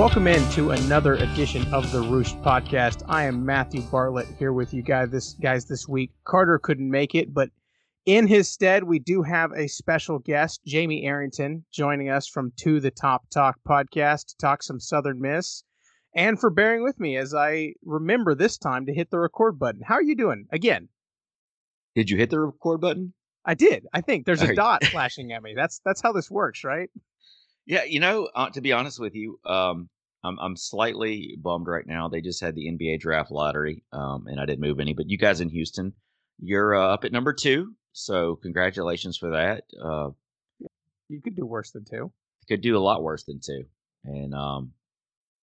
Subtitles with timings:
[0.00, 3.02] Welcome in to another edition of the Roost Podcast.
[3.06, 6.10] I am Matthew Bartlett here with you guys this guys this week.
[6.24, 7.50] Carter couldn't make it, but
[8.06, 12.80] in his stead, we do have a special guest, Jamie Arrington, joining us from To
[12.80, 15.64] the Top Talk podcast to talk some Southern Miss,
[16.16, 19.82] and for bearing with me as I remember this time to hit the record button.
[19.84, 20.46] How are you doing?
[20.50, 20.88] Again,
[21.94, 23.12] Did you hit the record button?
[23.44, 23.86] I did.
[23.92, 25.52] I think there's a dot flashing at me.
[25.54, 26.88] That's that's how this works, right?
[27.66, 29.88] Yeah, you know, uh, to be honest with you, um,
[30.22, 32.08] I'm I'm slightly bummed right now.
[32.08, 34.92] They just had the NBA draft lottery, um, and I didn't move any.
[34.92, 35.94] But you guys in Houston,
[36.38, 39.64] you're uh, up at number two, so congratulations for that.
[39.82, 40.10] Uh,
[41.08, 42.12] You could do worse than two.
[42.48, 43.64] could do a lot worse than two,
[44.04, 44.72] and um,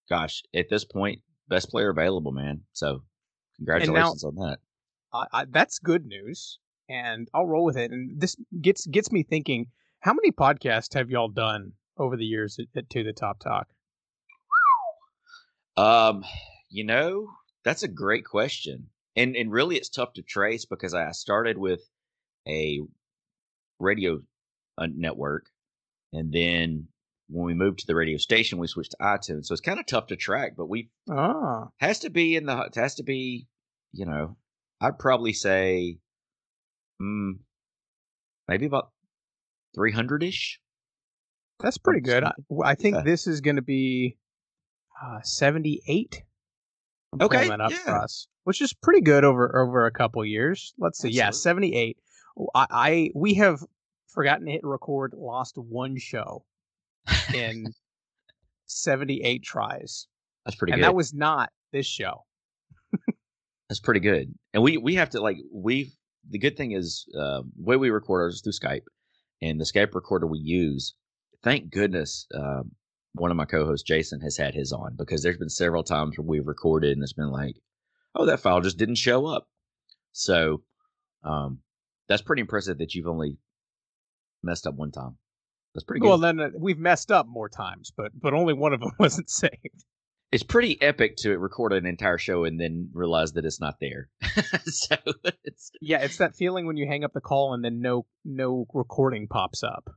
[0.10, 2.62] gosh, at this point, best player available, man.
[2.74, 3.04] So
[3.58, 4.60] congratulations on that.
[5.14, 7.92] I, I, that's good news, and I'll roll with it.
[7.92, 9.68] And this gets gets me thinking:
[10.02, 13.68] How many podcasts have y'all done over the years at, at To the Top Talk?
[15.78, 16.24] Um,
[16.70, 17.30] you know,
[17.64, 18.90] that's a great question.
[19.16, 21.82] And and really it's tough to trace because I started with
[22.48, 22.82] a
[23.80, 24.22] radio
[24.78, 25.48] uh, network
[26.14, 26.88] and then
[27.30, 29.46] when we moved to the radio station we switched to iTunes.
[29.46, 32.60] So it's kind of tough to track, but we Ah, has to be in the
[32.62, 33.48] it has to be,
[33.92, 34.38] you know,
[34.82, 36.00] I'd probably say
[37.02, 37.40] mm,
[38.48, 38.92] maybe about
[39.76, 40.58] 300ish.
[41.60, 42.24] that's pretty good.
[42.24, 42.34] I,
[42.64, 43.02] I think Yeah.
[43.04, 44.18] this is going to be
[45.04, 46.24] uh, seventy-eight.
[47.22, 48.00] Okay, pulling that up for yeah.
[48.00, 50.74] us, which is pretty good over over a couple years.
[50.78, 51.98] Let's see, yeah, seventy-eight.
[52.54, 53.64] I, I we have
[54.08, 56.44] forgotten to hit record, lost one show
[57.34, 57.66] in
[58.66, 60.08] seventy-eight tries,
[60.46, 60.86] That's pretty and good.
[60.86, 62.24] And that was not this show.
[63.70, 64.34] That's pretty good.
[64.54, 65.92] And we we have to like we
[66.30, 68.86] the good thing is uh, the way we record ours is through Skype,
[69.42, 70.94] and the Skype recorder we use.
[71.44, 72.72] Thank goodness, um,
[73.20, 76.26] one of my co-hosts, Jason, has had his on because there's been several times where
[76.26, 77.56] we've recorded and it's been like,
[78.16, 79.48] oh, that file just didn't show up.
[80.12, 80.64] So,
[81.24, 81.60] um,
[82.08, 83.38] that's pretty impressive that you've only
[84.44, 85.18] messed up one time.
[85.74, 86.08] That's pretty good.
[86.08, 89.30] Well, then uh, we've messed up more times, but but only one of them wasn't
[89.30, 89.86] saved.
[90.32, 94.10] it's pretty epic to record an entire show and then realize that it's not there.
[94.66, 94.96] so
[95.44, 98.66] it's Yeah, it's that feeling when you hang up the call and then no no
[98.74, 99.90] recording pops up,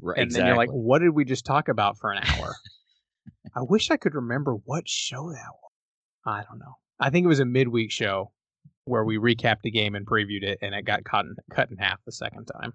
[0.00, 0.40] right, and exactly.
[0.40, 2.56] then you're like, "What did we just talk about for an hour?"
[3.54, 5.72] I wish I could remember what show that was.
[6.24, 6.76] I don't know.
[7.00, 8.32] I think it was a midweek show
[8.84, 11.76] where we recapped the game and previewed it, and it got cut in, cut in
[11.76, 12.72] half the second time.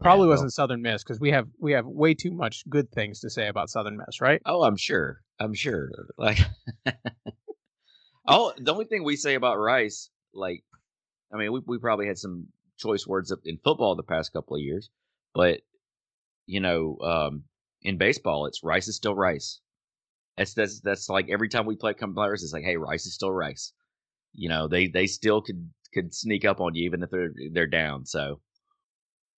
[0.00, 3.20] Probably well- wasn't Southern Miss because we have we have way too much good things
[3.20, 4.42] to say about Southern Miss, right?
[4.44, 5.20] Oh, I'm sure.
[5.38, 5.90] I'm sure.
[6.18, 6.38] Like,
[8.26, 10.62] oh, the only thing we say about Rice, like,
[11.32, 12.48] I mean, we we probably had some
[12.78, 14.90] choice words up in football the past couple of years,
[15.34, 15.60] but
[16.46, 17.44] you know, um,
[17.82, 19.60] in baseball, it's Rice is still Rice.
[20.36, 23.14] That's that's that's like every time we play come players, it's like, hey, Rice is
[23.14, 23.72] still Rice.
[24.34, 27.66] You know, they they still could could sneak up on you even if they're they're
[27.66, 28.06] down.
[28.06, 28.40] So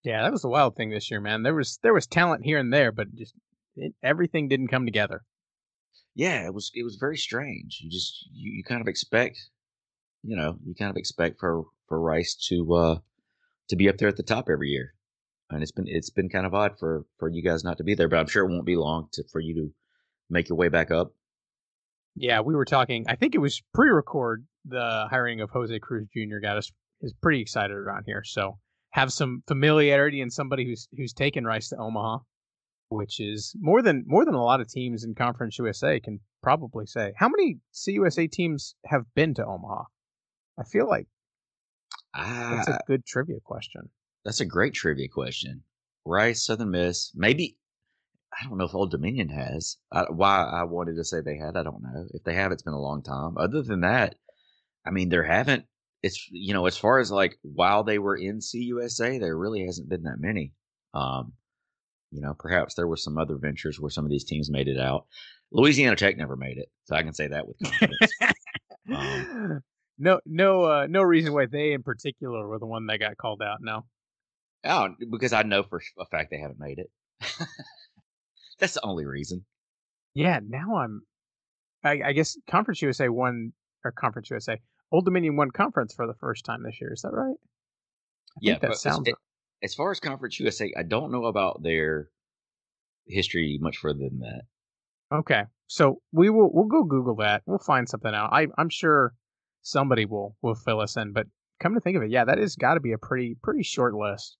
[0.03, 1.43] Yeah, that was the wild thing this year, man.
[1.43, 3.35] There was there was talent here and there, but just
[3.75, 5.25] it, everything didn't come together.
[6.15, 7.79] yeah, it was it was very strange.
[7.81, 9.37] You just you, you kind of expect,
[10.23, 12.99] you know, you kind of expect for for Rice to uh
[13.69, 14.94] to be up there at the top every year,
[15.49, 17.95] and it's been it's been kind of odd for for you guys not to be
[17.95, 18.07] there.
[18.09, 19.73] But I'm sure it won't be long to for you to
[20.29, 21.13] make your way back up.
[22.15, 23.05] Yeah, we were talking.
[23.07, 24.45] I think it was pre-record.
[24.65, 26.39] The hiring of Jose Cruz Jr.
[26.41, 28.23] got us is pretty excited around here.
[28.23, 28.57] So
[28.91, 32.19] have some familiarity and somebody who's who's taken Rice to Omaha,
[32.89, 36.85] which is more than more than a lot of teams in Conference USA can probably
[36.85, 37.13] say.
[37.17, 39.83] How many CUSA teams have been to Omaha?
[40.57, 41.07] I feel like
[42.15, 43.89] that's Ah, a good trivia question.
[44.25, 45.63] That's a great trivia question.
[46.03, 47.57] Rice, Southern Miss, maybe.
[48.33, 49.77] I don't know if Old Dominion has.
[49.91, 52.05] I, why I wanted to say they had, I don't know.
[52.13, 53.37] If they have, it's been a long time.
[53.37, 54.15] Other than that,
[54.85, 55.65] I mean, there haven't.
[56.03, 59.89] It's you know, as far as like while they were in CUSA, there really hasn't
[59.89, 60.53] been that many.
[60.93, 61.33] Um,
[62.11, 64.79] you know, perhaps there were some other ventures where some of these teams made it
[64.79, 65.05] out.
[65.51, 68.11] Louisiana Tech never made it, so I can say that with confidence.
[68.93, 69.61] Um,
[69.97, 73.41] no, no, uh, no reason why they in particular were the one that got called
[73.41, 73.59] out.
[73.61, 73.85] No.
[74.65, 76.89] Oh, because I know for a fact they haven't made it.
[78.59, 79.45] That's the only reason.
[80.13, 81.01] Yeah, now I'm.
[81.83, 83.53] I, I guess Conference USA won
[83.83, 84.59] or Conference USA,
[84.91, 86.93] Old Dominion won conference for the first time this year.
[86.93, 87.35] Is that right?
[88.37, 89.07] I Yeah, think that sounds.
[89.07, 89.13] as,
[89.61, 92.09] as far as Conference USA, I don't know about their
[93.07, 94.41] history much further than that.
[95.13, 97.43] Okay, so we will we'll go Google that.
[97.45, 98.31] We'll find something out.
[98.33, 99.13] I I'm sure
[99.61, 101.13] somebody will will fill us in.
[101.13, 101.27] But
[101.59, 103.93] come to think of it, yeah, that has got to be a pretty pretty short
[103.93, 104.37] list.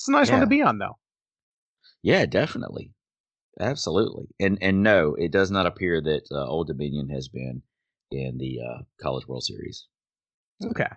[0.00, 0.96] It's a nice one to be on though.
[2.02, 2.94] Yeah, definitely.
[3.60, 7.62] Absolutely, and and no, it does not appear that uh, Old Dominion has been
[8.10, 9.86] in the uh, College World Series.
[10.64, 10.88] Okay.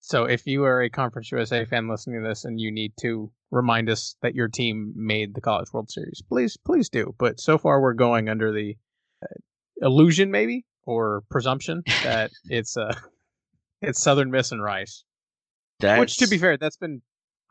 [0.00, 3.32] So if you are a Conference USA fan listening to this and you need to
[3.50, 7.14] remind us that your team made the College World Series, please please do.
[7.18, 8.76] But so far we're going under the
[9.22, 9.34] uh,
[9.78, 12.94] illusion maybe or presumption that it's uh
[13.80, 15.04] it's Southern Miss and Rice.
[15.80, 17.00] That's, Which to be fair, that's been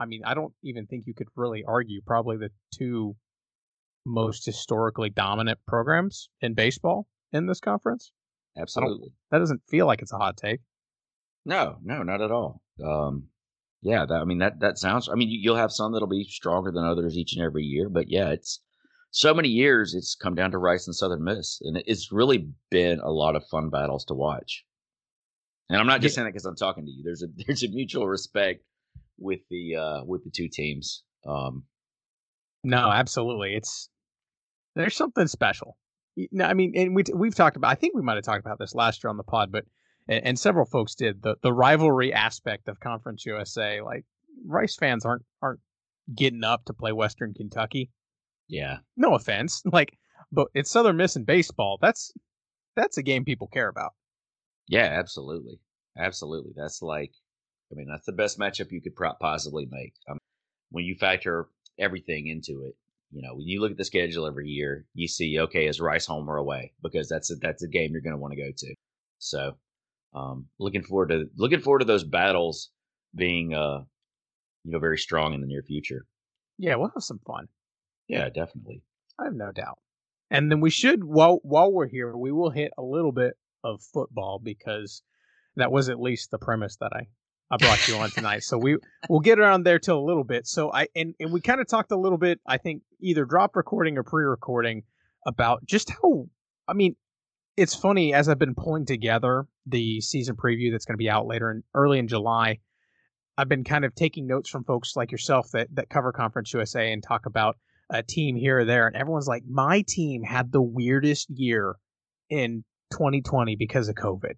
[0.04, 3.16] I mean, I don't even think you could really argue probably the two
[4.06, 8.12] most historically dominant programs in baseball in this conference.
[8.58, 9.14] absolutely.
[9.32, 10.60] That doesn't feel like it's a hot take.
[11.46, 12.62] No, no, not at all.
[12.84, 13.28] Um,
[13.82, 15.08] yeah, that, I mean that that sounds.
[15.10, 17.88] I mean, you, you'll have some that'll be stronger than others each and every year,
[17.90, 18.62] but yeah, it's
[19.12, 19.94] so many years.
[19.94, 23.44] It's come down to Rice and Southern Miss, and it's really been a lot of
[23.48, 24.66] fun battles to watch.
[25.70, 26.16] And I'm not just Yeah.
[26.18, 27.04] saying that because I'm talking to you.
[27.04, 28.64] There's a there's a mutual respect
[29.18, 31.04] with the uh with the two teams.
[31.26, 31.64] Um,
[32.64, 33.56] No, absolutely.
[33.56, 33.90] It's
[34.76, 35.78] there's something special.
[36.32, 37.72] No, I mean, and we we've talked about.
[37.72, 39.66] I think we might have talked about this last year on the pod, but
[40.08, 43.82] and, and several folks did the the rivalry aspect of Conference USA.
[43.82, 44.06] Like
[44.46, 45.60] Rice fans aren't aren't
[46.14, 47.90] getting up to play Western Kentucky.
[48.48, 49.98] yeah, No offense, like,
[50.32, 51.78] but it's Southern Miss in baseball.
[51.82, 52.12] That's
[52.76, 53.94] that's a game people care about.
[54.68, 55.60] yeah, absolutely,
[55.98, 56.52] absolutely.
[56.56, 57.12] That's like,
[57.74, 59.94] I mean, that's the best matchup you could possibly make.
[60.10, 60.20] Um,
[60.70, 61.48] when you factor
[61.80, 62.76] everything into it.
[63.12, 66.06] You know, when you look at the schedule every year, you see, okay, is Rice
[66.06, 66.74] home or away?
[66.82, 68.76] Because that's a, that's a game you're going to want to go to.
[69.20, 69.54] So,
[70.14, 72.70] um, looking forward to looking forward to those battles
[73.16, 73.84] being, uh,
[74.64, 76.06] you know, very strong in the near future.
[76.58, 77.48] Yeah, we'll have some fun.
[78.08, 78.82] Yeah, definitely.
[79.20, 79.80] I have no doubt.
[80.32, 83.82] And then we should while while we're here, we will hit a little bit of
[83.82, 85.04] football because
[85.56, 87.08] that was at least the premise that I
[87.52, 88.44] I brought you on tonight.
[88.44, 88.78] So we
[89.10, 90.48] we'll get around there till a little bit.
[90.48, 92.40] So I and and we kind of talked a little bit.
[92.48, 94.84] I think either drop recording or pre-recording
[95.26, 96.28] about just how
[96.68, 96.96] I mean.
[97.56, 101.28] It's funny as I've been pulling together the season preview that's going to be out
[101.28, 102.58] later in early in July.
[103.38, 106.92] I've been kind of taking notes from folks like yourself that that cover Conference USA
[106.92, 107.58] and talk about
[107.92, 111.76] a team here or there, and everyone's like, "My team had the weirdest year
[112.30, 114.34] in 2020 because of COVID."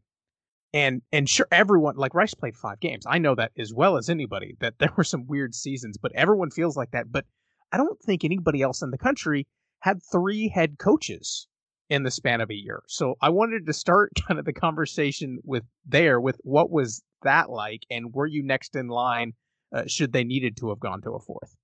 [0.75, 3.06] And and sure, everyone like Rice played five games.
[3.07, 6.51] I know that as well as anybody that there were some weird seasons, but everyone
[6.51, 7.12] feels like that.
[7.12, 7.25] But
[7.72, 9.48] I don't think anybody else in the country
[9.80, 11.48] had three head coaches
[11.89, 12.83] in the span of a year.
[12.88, 17.50] So I wanted to start kind of the conversation with there with what was that
[17.50, 19.33] like, and were you next in line
[19.74, 21.56] uh, should they needed to have gone to a fourth?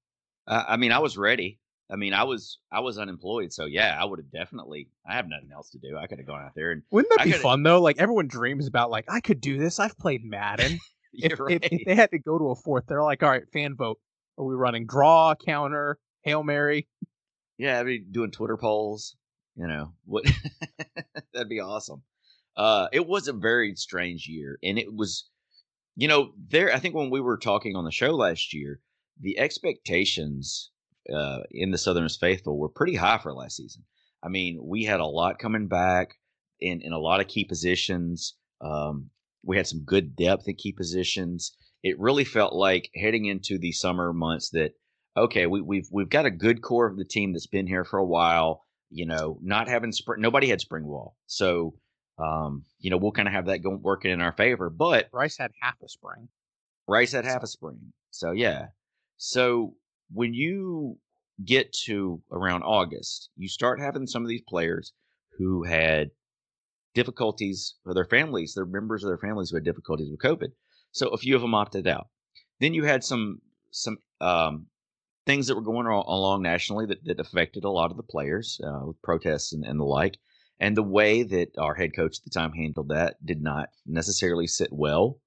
[0.47, 1.59] Uh, I mean, I was ready.
[1.91, 4.87] I mean, I was I was unemployed, so yeah, I would have definitely.
[5.07, 5.97] I have nothing else to do.
[5.97, 7.81] I could have gone out there and Wouldn't that I be fun though?
[7.81, 9.79] Like everyone dreams about like I could do this.
[9.79, 10.79] I've played Madden.
[11.13, 13.43] if, you're if, if they had to go to a fourth, they're like, all right,
[13.51, 13.99] fan vote.
[14.37, 16.87] Are we running draw, counter, hail mary?
[17.57, 19.15] Yeah, I'd be doing Twitter polls.
[19.55, 20.25] You know what?
[21.33, 22.03] That'd be awesome.
[22.55, 25.29] Uh, it was a very strange year, and it was,
[25.95, 26.73] you know, there.
[26.73, 28.79] I think when we were talking on the show last year,
[29.19, 30.70] the expectations
[31.13, 33.83] uh, in the Southern Miss faithful were pretty high for last season.
[34.23, 36.15] I mean, we had a lot coming back
[36.59, 38.35] in in a lot of key positions.
[38.61, 39.09] Um,
[39.43, 41.55] we had some good depth at key positions.
[41.83, 44.73] It really felt like heading into the summer months that
[45.17, 47.97] okay, we, we've we've got a good core of the team that's been here for
[47.97, 48.63] a while.
[48.89, 51.75] You know, not having spring, nobody had spring wall, so
[52.19, 54.69] um, you know we'll kind of have that going working in our favor.
[54.69, 56.27] But Rice had half a spring.
[56.87, 58.67] Rice had half a spring, so yeah.
[59.17, 59.75] So
[60.11, 60.97] when you
[61.45, 64.93] get to around August, you start having some of these players
[65.37, 66.11] who had
[66.93, 70.51] difficulties for their families, their members of their families who had difficulties with COVID.
[70.91, 72.07] So a few of them opted out.
[72.59, 73.39] Then you had some
[73.71, 74.67] some um,
[75.25, 78.59] things that were going on along nationally that, that affected a lot of the players
[78.63, 80.17] uh, with protests and, and the like.
[80.59, 84.45] And the way that our head coach at the time handled that did not necessarily
[84.45, 85.19] sit well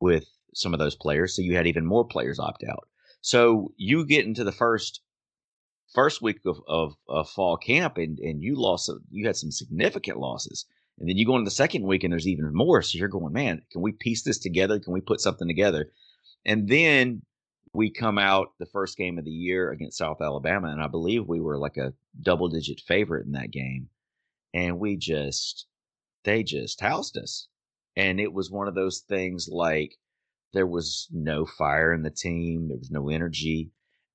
[0.00, 1.34] with some of those players.
[1.34, 2.86] So you had even more players opt out.
[3.20, 5.00] So you get into the first
[5.94, 10.18] first week of, of, of fall camp and, and you lost you had some significant
[10.18, 10.66] losses.
[10.98, 12.82] And then you go into the second week and there's even more.
[12.82, 14.80] So you're going, man, can we piece this together?
[14.80, 15.90] Can we put something together?
[16.44, 17.22] And then
[17.74, 21.26] we come out the first game of the year against South Alabama, and I believe
[21.26, 23.88] we were like a double digit favorite in that game.
[24.54, 25.66] And we just,
[26.24, 27.48] they just housed us.
[27.94, 29.96] And it was one of those things like
[30.54, 33.70] there was no fire in the team, there was no energy.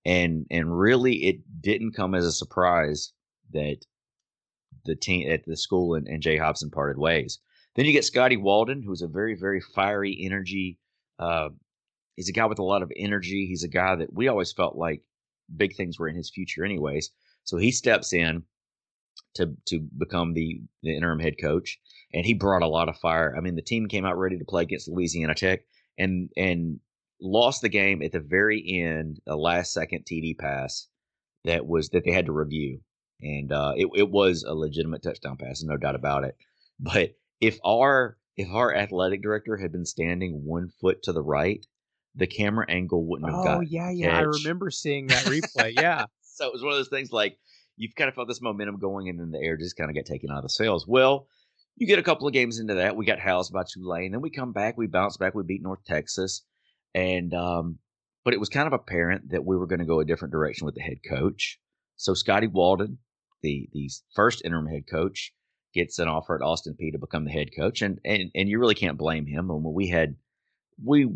[0.05, 3.13] And, and really, it didn't come as a surprise
[3.51, 3.85] that
[4.85, 7.39] the team at the school and, and Jay Hopson parted ways.
[7.75, 10.79] Then you get Scotty Walden, who's a very, very fiery energy.
[11.19, 11.49] Uh,
[12.15, 13.45] he's a guy with a lot of energy.
[13.47, 15.03] He's a guy that we always felt like
[15.55, 17.11] big things were in his future, anyways.
[17.43, 18.43] So he steps in
[19.35, 21.79] to to become the, the interim head coach,
[22.13, 23.35] and he brought a lot of fire.
[23.37, 25.61] I mean, the team came out ready to play against Louisiana Tech,
[25.97, 26.79] and and
[27.21, 30.87] lost the game at the very end, a last second TD pass
[31.45, 32.79] that was that they had to review,
[33.21, 36.35] and uh, it it was a legitimate touchdown pass, no doubt about it.
[36.83, 41.63] But if our if our athletic director had been standing one foot to the right,
[42.15, 43.69] the camera angle wouldn't have Oh got.
[43.71, 44.17] yeah, yeah.
[44.17, 45.73] I remember seeing that replay.
[45.79, 46.05] Yeah.
[46.23, 47.37] So it was one of those things like
[47.77, 50.05] you've kind of felt this momentum going, and then the air just kind of got
[50.05, 50.87] taken out of the sails.
[50.87, 51.27] Well,
[51.75, 52.95] you get a couple of games into that.
[52.95, 54.11] We got housed by Tulane.
[54.11, 54.75] Then we come back.
[54.75, 55.35] We bounce back.
[55.35, 56.43] We beat North Texas.
[56.93, 57.79] And, um,
[58.23, 60.65] but it was kind of apparent that we were going to go a different direction
[60.65, 61.59] with the head coach.
[61.95, 62.99] So Scotty Walden,
[63.41, 65.33] the, the first interim head coach,
[65.73, 67.81] gets an offer at Austin Peay to become the head coach.
[67.81, 69.49] And, and, and you really can't blame him.
[69.49, 70.15] And mean, we had,
[70.83, 71.07] we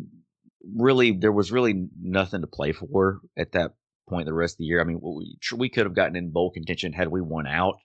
[0.74, 3.74] really, there was really nothing to play for at that
[4.08, 4.82] point the rest of the year.
[4.82, 7.76] I mean, we, we could have gotten in bowl contention had we won out,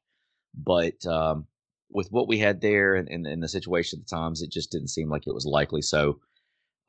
[0.55, 1.47] but um,
[1.91, 4.71] with what we had there and, and, and, the situation at the times, it just
[4.71, 5.83] didn't seem like it was likely.
[5.83, 6.21] So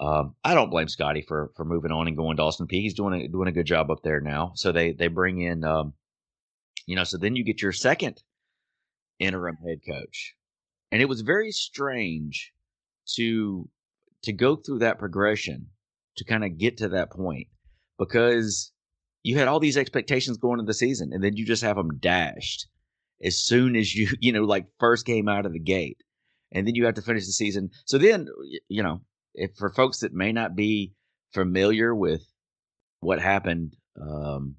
[0.01, 2.81] um, I don't blame Scotty for for moving on and going to Austin Peay.
[2.81, 4.51] He's doing a, doing a good job up there now.
[4.55, 5.93] So they they bring in, um,
[6.87, 8.21] you know, so then you get your second
[9.19, 10.35] interim head coach,
[10.91, 12.51] and it was very strange
[13.15, 13.69] to
[14.23, 15.67] to go through that progression
[16.17, 17.47] to kind of get to that point
[17.99, 18.71] because
[19.21, 21.99] you had all these expectations going into the season, and then you just have them
[21.99, 22.65] dashed
[23.23, 26.01] as soon as you you know like first game out of the gate,
[26.51, 27.69] and then you have to finish the season.
[27.85, 28.27] So then
[28.67, 29.01] you know
[29.33, 30.93] if for folks that may not be
[31.33, 32.23] familiar with
[32.99, 34.55] what happened um,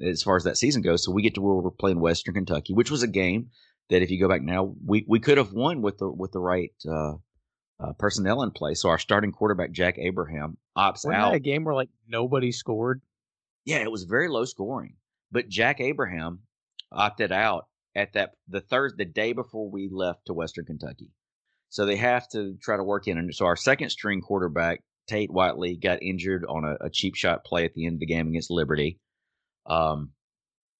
[0.00, 2.74] as far as that season goes, so we get to where we're playing Western Kentucky,
[2.74, 3.48] which was a game
[3.88, 6.40] that if you go back now, we we could have won with the with the
[6.40, 6.72] right.
[6.88, 7.14] Uh,
[7.82, 8.82] uh, personnel in place.
[8.82, 11.30] So our starting quarterback Jack Abraham opts Wasn't out.
[11.30, 13.00] that a game where like nobody scored?
[13.64, 14.96] Yeah, it was very low scoring.
[15.32, 16.40] But Jack Abraham
[16.92, 21.10] opted out at that the third the day before we left to Western Kentucky.
[21.70, 23.16] So they have to try to work in.
[23.16, 27.44] And so our second string quarterback Tate Whatley got injured on a, a cheap shot
[27.44, 29.00] play at the end of the game against Liberty.
[29.66, 30.10] Um,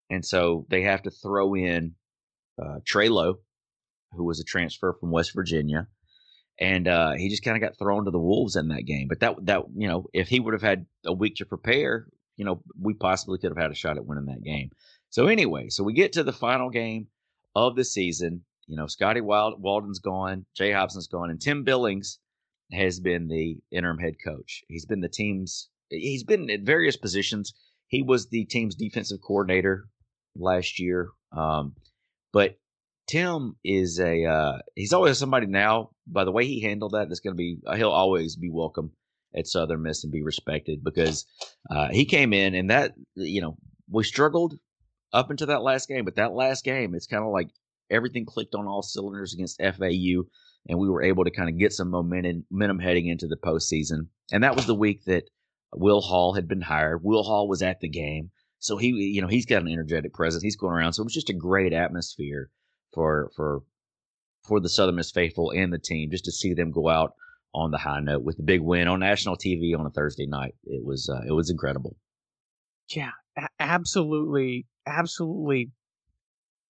[0.08, 1.94] and so they have to throw in
[2.60, 3.38] uh, Trey Lowe,
[4.12, 5.86] who was a transfer from West Virginia,
[6.60, 9.08] and uh, he just kind of got thrown to the wolves in that game.
[9.08, 12.06] But that that you know, if he would have had a week to prepare,
[12.36, 14.70] you know, we possibly could have had a shot at winning that game.
[15.10, 17.08] So anyway, so we get to the final game
[17.54, 18.44] of the season.
[18.70, 22.20] You know, Scotty Wild, Walden's gone, Jay Hopson's gone, and Tim Billings
[22.70, 24.62] has been the interim head coach.
[24.68, 27.52] He's been the team's he's been at various positions.
[27.88, 29.88] He was the team's defensive coordinator
[30.36, 31.08] last year.
[31.36, 31.74] Um,
[32.32, 32.60] but
[33.08, 35.90] Tim is a uh, he's always somebody now.
[36.06, 38.92] By the way he handled that, that's going to be he'll always be welcome
[39.36, 41.26] at Southern Miss and be respected because
[41.68, 43.56] uh, he came in and that you know
[43.90, 44.54] we struggled
[45.12, 47.48] up until that last game, but that last game it's kind of like
[47.90, 50.24] everything clicked on all cylinders against FAU,
[50.68, 54.08] and we were able to kind of get some momentum, momentum heading into the postseason.
[54.32, 55.24] And that was the week that
[55.74, 57.02] Will Hall had been hired.
[57.02, 60.42] Will Hall was at the game, so he you know he's got an energetic presence.
[60.42, 62.50] He's going around, so it was just a great atmosphere
[62.92, 63.62] for for
[64.46, 67.14] for the Southern Miss faithful and the team just to see them go out
[67.54, 70.54] on the high note with the big win on national TV on a Thursday night.
[70.64, 71.96] It was uh, it was incredible.
[72.88, 73.10] Yeah,
[73.58, 75.70] absolutely, absolutely.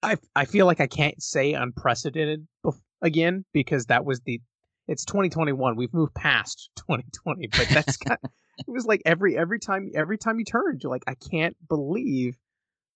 [0.02, 4.40] I I feel like I can't say unprecedented bef- again because that was the
[4.88, 5.76] it's 2021.
[5.76, 8.18] We've moved past 2020, but that's kind
[8.58, 12.36] it was like every every time every time you turned, you're like I can't believe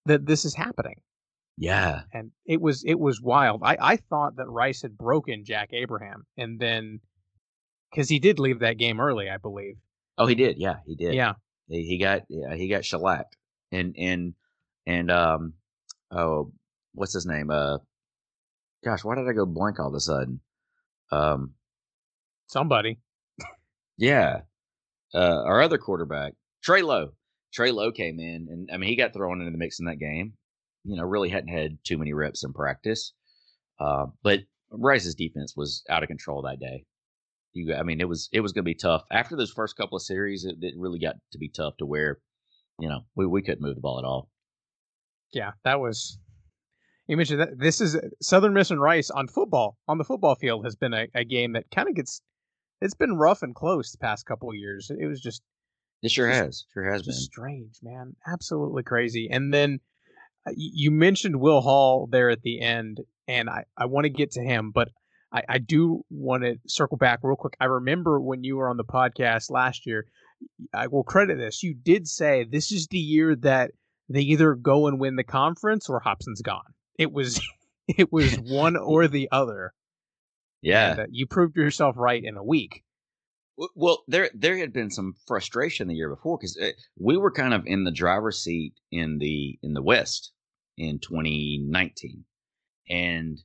[0.06, 1.00] that this is happening.
[1.56, 3.62] Yeah, and it was it was wild.
[3.64, 7.00] I I thought that Rice had broken Jack Abraham, and then
[7.90, 9.76] because he did leave that game early, I believe.
[10.18, 10.58] Oh, he did.
[10.58, 11.14] Yeah, he did.
[11.14, 11.34] Yeah,
[11.68, 13.36] he, he got yeah, he got shellacked,
[13.70, 14.34] and and
[14.84, 15.52] and um
[16.10, 16.52] oh
[16.94, 17.78] what's his name uh
[18.84, 20.40] gosh why did I go blank all of a sudden?
[21.12, 21.54] Um
[22.46, 23.00] somebody.
[23.96, 24.40] Yeah
[25.14, 27.10] uh our other quarterback Trey Lowe.
[27.52, 29.98] Trey Lowe came in and I mean he got thrown into the mix in that
[29.98, 30.34] game
[30.84, 33.12] you know really hadn't had too many reps in practice
[33.80, 36.84] uh but Rice's defense was out of control that day.
[37.52, 39.04] You I mean it was it was going to be tough.
[39.10, 42.18] After those first couple of series it, it really got to be tough to where
[42.80, 44.28] you know we, we couldn't move the ball at all.
[45.32, 46.18] Yeah that was
[47.06, 50.64] you mentioned that this is Southern Miss and Rice on football on the football field
[50.64, 52.22] has been a, a game that kind of gets
[52.80, 54.90] it's been rough and close the past couple of years.
[54.90, 55.42] It was just
[56.02, 59.28] it sure just, has sure has been strange, man, absolutely crazy.
[59.30, 59.80] And then
[60.46, 64.32] uh, you mentioned Will Hall there at the end, and I I want to get
[64.32, 64.88] to him, but
[65.32, 67.56] I, I do want to circle back real quick.
[67.60, 70.06] I remember when you were on the podcast last year.
[70.74, 71.62] I will credit this.
[71.62, 73.70] You did say this is the year that
[74.10, 76.73] they either go and win the conference or Hopson's gone.
[76.98, 77.40] It was
[77.88, 79.72] it was one or the other.
[80.62, 82.82] Yeah, and, uh, you proved yourself right in a week.
[83.76, 87.54] Well, there there had been some frustration the year before because uh, we were kind
[87.54, 90.32] of in the driver's seat in the in the West
[90.76, 92.24] in 2019,
[92.88, 93.38] and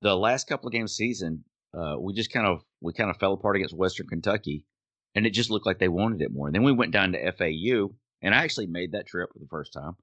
[0.00, 3.34] the last couple of games season, uh, we just kind of we kind of fell
[3.34, 4.64] apart against Western Kentucky,
[5.14, 6.48] and it just looked like they wanted it more.
[6.48, 9.48] And then we went down to FAU, and I actually made that trip for the
[9.48, 9.96] first time.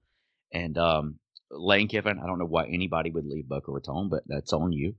[0.53, 1.19] And um,
[1.51, 4.95] Lane Kiffin, I don't know why anybody would leave Boca Raton, but that's on you.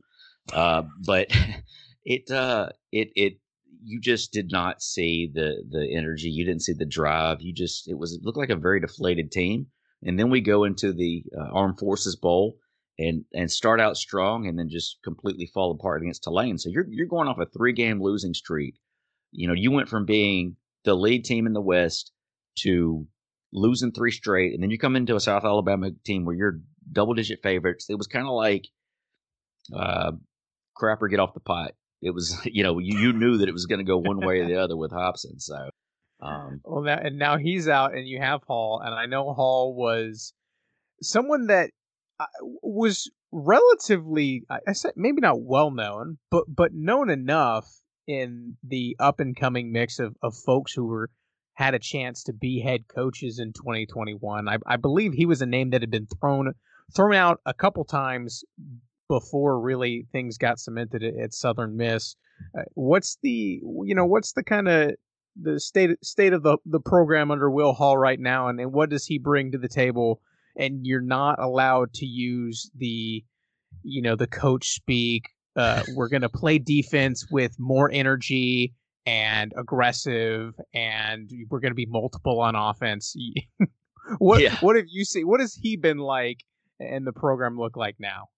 [0.52, 1.28] Uh, but
[2.04, 3.38] it uh, it it
[3.84, 6.30] you just did not see the the energy.
[6.30, 7.40] You didn't see the drive.
[7.40, 9.66] You just it was it looked like a very deflated team.
[10.04, 12.56] And then we go into the uh, Armed Forces Bowl
[12.98, 16.58] and and start out strong and then just completely fall apart against Tulane.
[16.58, 18.78] So you're you're going off a three game losing streak.
[19.30, 22.12] You know, you went from being the lead team in the West
[22.58, 23.06] to
[23.52, 27.14] losing three straight, and then you come into a South Alabama team where you're double
[27.14, 27.86] digit favorites.
[27.88, 28.66] It was kind of like
[29.74, 30.12] uh,
[30.74, 31.72] crap or get off the pot.
[32.00, 34.40] It was, you know, you, you knew that it was going to go one way
[34.40, 35.38] or the other with Hopson.
[35.38, 35.70] So,
[36.20, 39.74] um, well, now, and now he's out, and you have Hall, and I know Hall
[39.74, 40.32] was
[41.02, 41.70] someone that
[42.20, 42.26] uh,
[42.62, 47.66] was relatively, I said maybe not well known, but but known enough
[48.06, 51.10] in the up and coming mix of, of folks who were
[51.62, 54.48] had a chance to be head coaches in 2021.
[54.48, 56.52] I, I believe he was a name that had been thrown
[56.94, 58.42] thrown out a couple times
[59.08, 62.16] before really things got cemented at, at Southern Miss.
[62.58, 64.92] Uh, what's the you know what's the kind of
[65.40, 68.90] the state state of the the program under Will Hall right now, and, and what
[68.90, 70.20] does he bring to the table?
[70.56, 73.24] And you're not allowed to use the
[73.84, 75.28] you know the coach speak.
[75.54, 78.74] Uh, we're going to play defense with more energy
[79.06, 83.14] and aggressive, and we're going to be multiple on offense.
[84.18, 84.56] what yeah.
[84.60, 85.26] what have you seen?
[85.26, 86.44] What has he been like,
[86.78, 88.28] and the program look like now?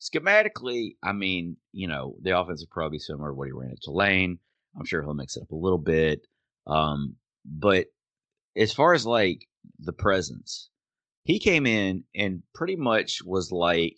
[0.00, 3.70] Schematically, I mean, you know, the offense is probably be similar to what he ran
[3.70, 4.38] at Tulane.
[4.76, 6.26] I'm sure he'll mix it up a little bit.
[6.66, 7.86] Um, but
[8.56, 9.46] as far as like
[9.78, 10.70] the presence,
[11.24, 13.96] he came in and pretty much was like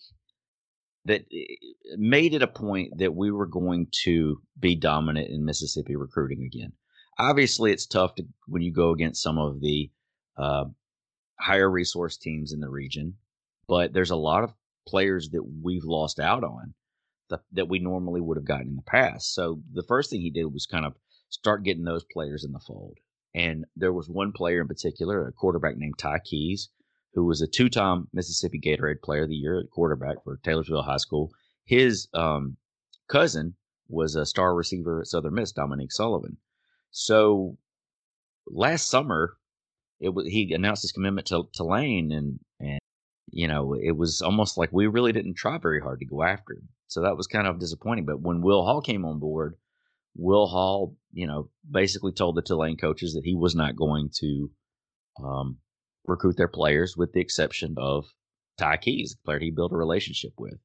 [1.04, 1.56] that eh,
[1.96, 6.72] made it a point that we were going to be dominant in Mississippi recruiting again.
[7.18, 9.90] Obviously, it's tough to when you go against some of the
[10.36, 10.64] uh,
[11.38, 13.14] higher resource teams in the region,
[13.68, 14.52] but there's a lot of
[14.86, 16.74] players that we've lost out on
[17.30, 19.34] that, that we normally would have gotten in the past.
[19.34, 20.94] So the first thing he did was kind of
[21.28, 22.98] start getting those players in the fold.
[23.34, 26.68] And there was one player in particular, a quarterback named Ty Keyes,
[27.14, 30.96] who was a two-time Mississippi Gatorade Player of the Year at quarterback for Taylorsville High
[30.96, 31.30] School.
[31.64, 32.56] His um,
[33.08, 33.54] cousin
[33.88, 36.38] was a star receiver at Southern Miss, Dominique Sullivan.
[36.90, 37.56] So
[38.46, 39.34] last summer,
[40.00, 42.80] it was he announced his commitment to, to Lane, and and
[43.30, 46.54] you know it was almost like we really didn't try very hard to go after
[46.54, 46.68] him.
[46.88, 48.04] So that was kind of disappointing.
[48.06, 49.54] But when Will Hall came on board,
[50.16, 54.50] Will Hall, you know, basically told the Tulane coaches that he was not going to
[55.24, 55.58] um,
[56.04, 58.06] recruit their players, with the exception of
[58.58, 60.58] Ty Keyes, the player he built a relationship with.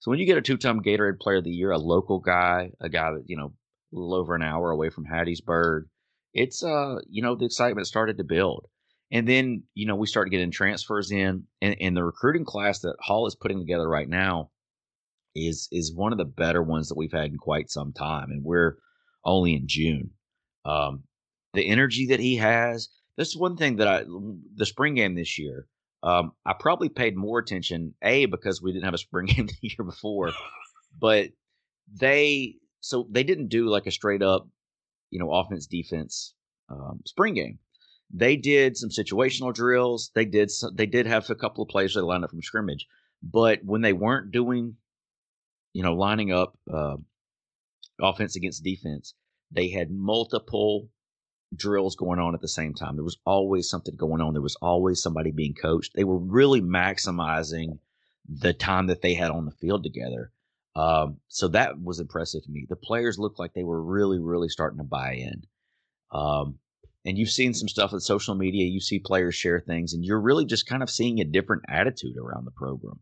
[0.00, 2.88] So when you get a two-time Gatorade Player of the Year, a local guy, a
[2.88, 3.54] guy that you know,
[3.92, 5.84] a little over an hour away from Hattiesburg,
[6.34, 8.66] it's uh, you know, the excitement started to build.
[9.10, 12.96] And then, you know, we started getting transfers in, and, and the recruiting class that
[13.00, 14.50] Hall is putting together right now
[15.34, 18.30] is is one of the better ones that we've had in quite some time.
[18.30, 18.78] And we're
[19.24, 20.10] only in June.
[20.64, 21.04] Um,
[21.54, 24.04] the energy that he has, this is one thing that I
[24.54, 25.66] the spring game this year.
[26.02, 29.54] Um, I probably paid more attention a because we didn't have a spring game the
[29.60, 30.32] year before,
[30.98, 31.30] but
[31.92, 34.48] they so they didn't do like a straight up,
[35.10, 36.34] you know, offense defense
[36.68, 37.58] um, spring game.
[38.12, 40.12] They did some situational drills.
[40.14, 42.86] They did some, they did have a couple of plays that lined up from scrimmage,
[43.22, 44.76] but when they weren't doing,
[45.72, 46.96] you know, lining up uh,
[48.00, 49.14] offense against defense,
[49.50, 50.88] they had multiple
[51.56, 52.96] drills going on at the same time.
[52.96, 54.32] There was always something going on.
[54.32, 55.94] There was always somebody being coached.
[55.94, 57.78] They were really maximizing
[58.28, 60.32] the time that they had on the field together.
[60.74, 62.66] Um, so that was impressive to me.
[62.68, 65.42] The players looked like they were really, really starting to buy in.
[66.12, 66.58] Um,
[67.04, 68.66] and you've seen some stuff on social media.
[68.66, 72.16] You see players share things, and you're really just kind of seeing a different attitude
[72.16, 72.98] around the program.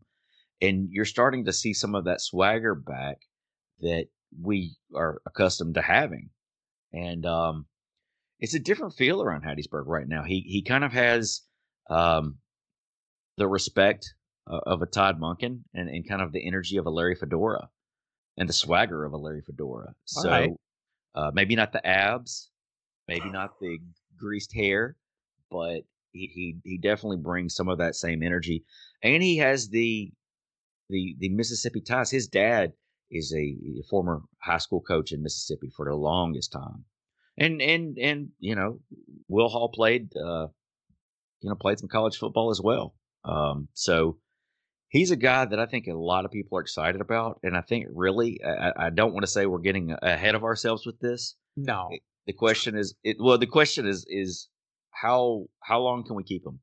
[0.61, 3.17] And you're starting to see some of that swagger back
[3.81, 4.05] that
[4.41, 6.29] we are accustomed to having.
[6.93, 7.65] And um,
[8.39, 10.23] it's a different feel around Hattiesburg right now.
[10.23, 11.41] He he kind of has
[11.89, 12.39] um,
[13.37, 14.13] the respect
[14.49, 17.69] uh, of a Todd Monken and, and kind of the energy of a Larry Fedora
[18.37, 19.93] and the swagger of a Larry Fedora.
[20.05, 20.51] So right.
[21.15, 22.49] uh, maybe not the abs,
[23.07, 23.79] maybe not the
[24.17, 24.97] greased hair,
[25.49, 28.63] but He he he definitely brings some of that same energy,
[29.01, 30.13] and he has the
[30.89, 32.11] the the Mississippi ties.
[32.11, 32.71] His dad
[33.11, 33.45] is a,
[33.81, 36.85] a former high school coach in Mississippi for the longest time,
[37.37, 38.79] and and and you know,
[39.27, 40.47] Will Hall played uh,
[41.41, 42.95] you know played some college football as well.
[43.23, 44.17] Um, so
[44.89, 47.61] he's a guy that I think a lot of people are excited about, and I
[47.61, 51.35] think really I, I don't want to say we're getting ahead of ourselves with this.
[51.57, 51.89] No,
[52.27, 54.47] the question is, it, well, the question is is
[54.91, 56.59] how how long can we keep him?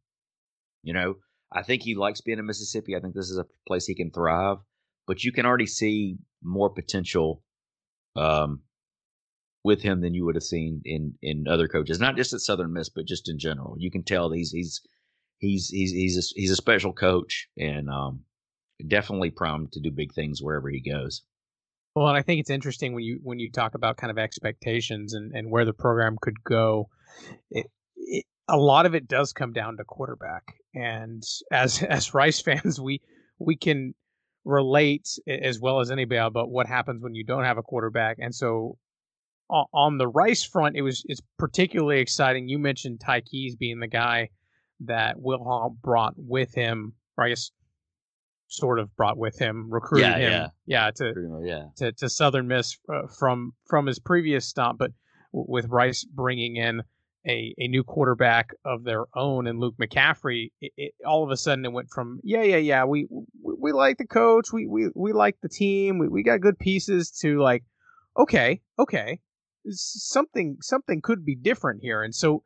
[0.82, 1.14] You know,
[1.52, 2.96] I think he likes being in Mississippi.
[2.96, 4.58] I think this is a place he can thrive,
[5.06, 7.42] but you can already see more potential
[8.16, 8.62] um,
[9.64, 12.72] with him than you would have seen in in other coaches, not just at Southern
[12.72, 13.76] Miss, but just in general.
[13.78, 14.80] You can tell he's he's
[15.38, 18.24] he's he's he's a, he's a special coach and um,
[18.88, 21.22] definitely primed to do big things wherever he goes.
[21.94, 25.14] Well, and I think it's interesting when you when you talk about kind of expectations
[25.14, 26.88] and, and where the program could go.
[27.50, 27.66] It,
[28.48, 33.00] a lot of it does come down to quarterback, and as as Rice fans, we
[33.38, 33.94] we can
[34.44, 38.16] relate as well as anybody about what happens when you don't have a quarterback.
[38.18, 38.76] And so
[39.52, 42.48] on the Rice front, it was it's particularly exciting.
[42.48, 44.30] You mentioned Ty Keyes being the guy
[44.80, 47.50] that Will Hall brought with him, or I guess
[48.48, 51.64] sort of brought with him, recruited yeah, him, yeah, yeah, to yeah.
[51.76, 54.90] to to Southern Miss uh, from from his previous stop, but
[55.32, 56.82] with Rice bringing in
[57.26, 61.36] a, a new quarterback of their own and Luke McCaffrey, it, it, all of a
[61.36, 63.06] sudden it went from yeah yeah yeah we
[63.42, 66.58] we, we like the coach, we we we like the team, we, we got good
[66.58, 67.64] pieces to like
[68.18, 69.18] okay okay
[69.68, 72.44] something something could be different here, and so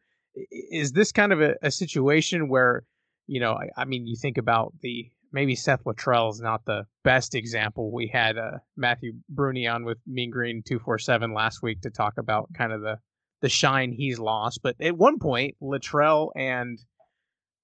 [0.50, 2.84] is this kind of a, a situation where
[3.26, 6.84] you know I, I mean you think about the maybe Seth Littrell is not the
[7.04, 7.92] best example.
[7.92, 11.90] We had uh, Matthew Bruni on with Mean Green two four seven last week to
[11.90, 12.96] talk about kind of the
[13.42, 14.60] the shine he's lost.
[14.62, 16.78] But at one point, Littrell and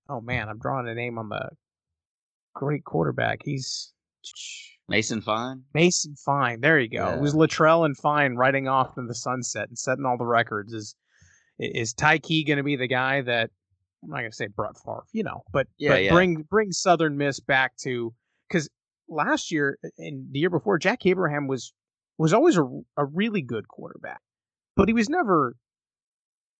[0.08, 1.50] oh man, I'm drawing a name on the
[2.54, 3.40] great quarterback.
[3.44, 3.92] He's
[4.88, 5.62] Mason Fine.
[5.74, 6.60] Mason Fine.
[6.60, 7.06] There you go.
[7.08, 7.14] Yeah.
[7.14, 10.72] It was Littrell and Fine riding off in the sunset and setting all the records.
[10.72, 10.94] Is
[11.58, 13.50] is Ty Key going to be the guy that
[14.02, 16.12] I'm not gonna say Brett Favre, you know, but yeah, but yeah.
[16.12, 18.12] bring bring Southern Miss back to
[18.48, 18.68] because
[19.08, 21.72] last year and the year before, Jack Abraham was
[22.18, 22.64] was always a,
[22.96, 24.20] a really good quarterback,
[24.76, 25.54] but he was never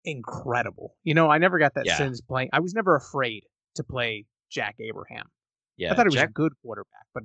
[0.05, 0.95] incredible.
[1.03, 1.97] You know, I never got that yeah.
[1.97, 2.51] sense playing.
[2.53, 3.45] I was never afraid
[3.77, 5.27] to play Jack Abraham.
[5.77, 7.25] Yeah, I thought he was Jack, a good quarterback, but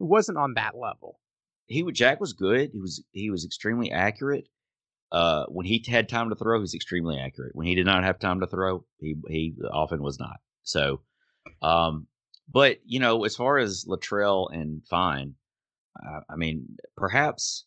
[0.00, 1.20] it wasn't on that level.
[1.66, 2.70] He Jack was good.
[2.72, 4.48] He was he was extremely accurate.
[5.12, 7.54] Uh, when he had time to throw, he's extremely accurate.
[7.54, 10.40] When he did not have time to throw, he he often was not.
[10.62, 11.00] So,
[11.62, 12.06] um,
[12.52, 15.34] but you know, as far as Littrell and Fine,
[16.04, 17.64] uh, I mean, perhaps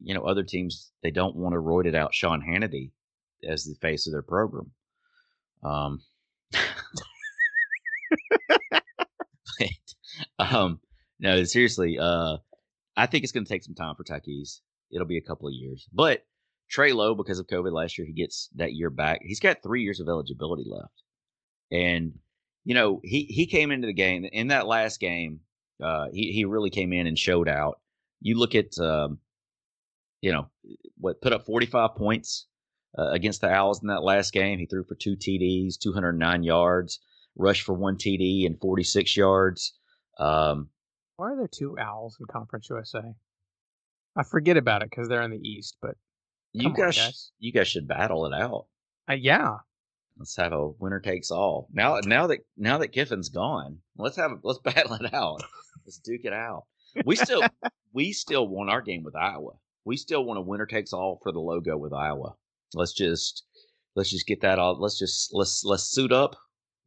[0.00, 2.90] you know other teams they don't want to roid it out Sean Hannity
[3.48, 4.70] as the face of their program.
[5.64, 6.00] Um,
[10.38, 10.80] um,
[11.22, 12.38] no, seriously, uh,
[12.96, 14.20] I think it's going to take some time for Ty
[14.90, 16.26] It'll be a couple of years, but
[16.68, 19.20] Trey Lowe, because of COVID last year, he gets that year back.
[19.22, 21.02] He's got three years of eligibility left,
[21.70, 22.12] and
[22.64, 25.40] you know he he came into the game in that last game.
[25.82, 27.78] Uh, he he really came in and showed out.
[28.20, 29.18] You look at um,
[30.20, 30.48] you know
[30.98, 32.46] what put up 45 points
[32.98, 34.58] uh, against the Owls in that last game.
[34.58, 37.00] He threw for two TDs, 209 yards,
[37.36, 39.74] rushed for one TD and 46 yards.
[40.18, 40.68] Um,
[41.22, 43.14] Why are there two Owls in Conference USA?
[44.16, 45.94] I forget about it because they're in the East, but
[46.52, 48.66] you guys, on, guys, you guys should battle it out.
[49.08, 49.58] Uh, yeah.
[50.18, 51.68] Let's have a winner takes all.
[51.72, 55.44] Now, now that now that Kiffin's gone, let's have let's battle it out.
[55.86, 56.64] let's duke it out.
[57.04, 57.44] We still
[57.92, 59.52] we still want our game with Iowa.
[59.84, 62.34] We still want a winner takes all for the logo with Iowa.
[62.74, 63.44] Let's just
[63.94, 64.76] let's just get that all.
[64.76, 66.34] Let's just let's let's suit up.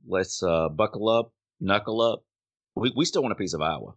[0.06, 2.26] Let's uh, buckle up, knuckle up.
[2.76, 3.94] We we still want a piece of Iowa.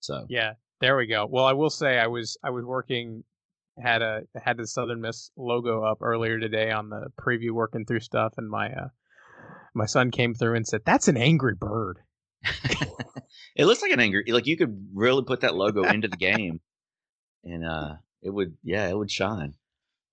[0.00, 1.26] So yeah, there we go.
[1.26, 3.24] Well, I will say I was I was working
[3.78, 8.00] had a had the Southern Miss logo up earlier today on the preview, working through
[8.00, 8.88] stuff, and my uh,
[9.74, 11.98] my son came through and said, "That's an angry bird."
[13.54, 14.24] it looks like an angry.
[14.28, 16.60] Like you could really put that logo into the game,
[17.44, 19.54] and uh, it would, yeah, it would shine.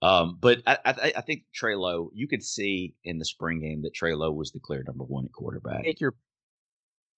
[0.01, 3.81] Um, but I, I, I think Trey Lowe, you could see in the spring game
[3.81, 5.83] that Trey Lowe was the clear number one at quarterback.
[5.83, 6.13] Take your,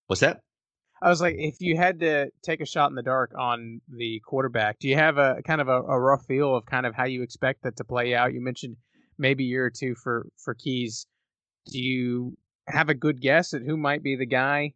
[0.08, 0.44] what's that?
[1.02, 4.22] I was like, if you had to take a shot in the dark on the
[4.26, 7.06] quarterback, do you have a kind of a, a rough feel of kind of how
[7.06, 8.34] you expect that to play out?
[8.34, 8.76] You mentioned
[9.18, 11.08] maybe a year or two for for Keyes.
[11.68, 14.74] Do you have a good guess at who might be the guy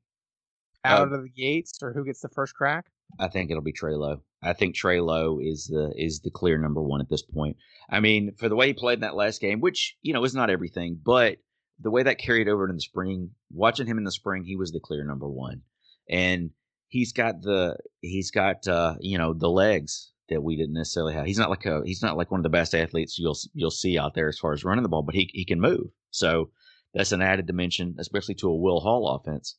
[0.86, 2.86] out uh, of the gates or who gets the first crack?
[3.19, 4.21] I think it'll be Trey Lowe.
[4.41, 7.57] I think Trey Lowe is the is the clear number one at this point.
[7.89, 10.33] I mean, for the way he played in that last game, which you know is
[10.33, 11.38] not everything, but
[11.79, 14.71] the way that carried over in the spring, watching him in the spring, he was
[14.71, 15.62] the clear number one,
[16.09, 16.51] and
[16.87, 21.25] he's got the he's got uh, you know the legs that we didn't necessarily have.
[21.25, 23.97] He's not like a he's not like one of the best athletes you'll you'll see
[23.97, 25.87] out there as far as running the ball, but he he can move.
[26.11, 26.51] So
[26.93, 29.57] that's an added dimension, especially to a Will Hall offense.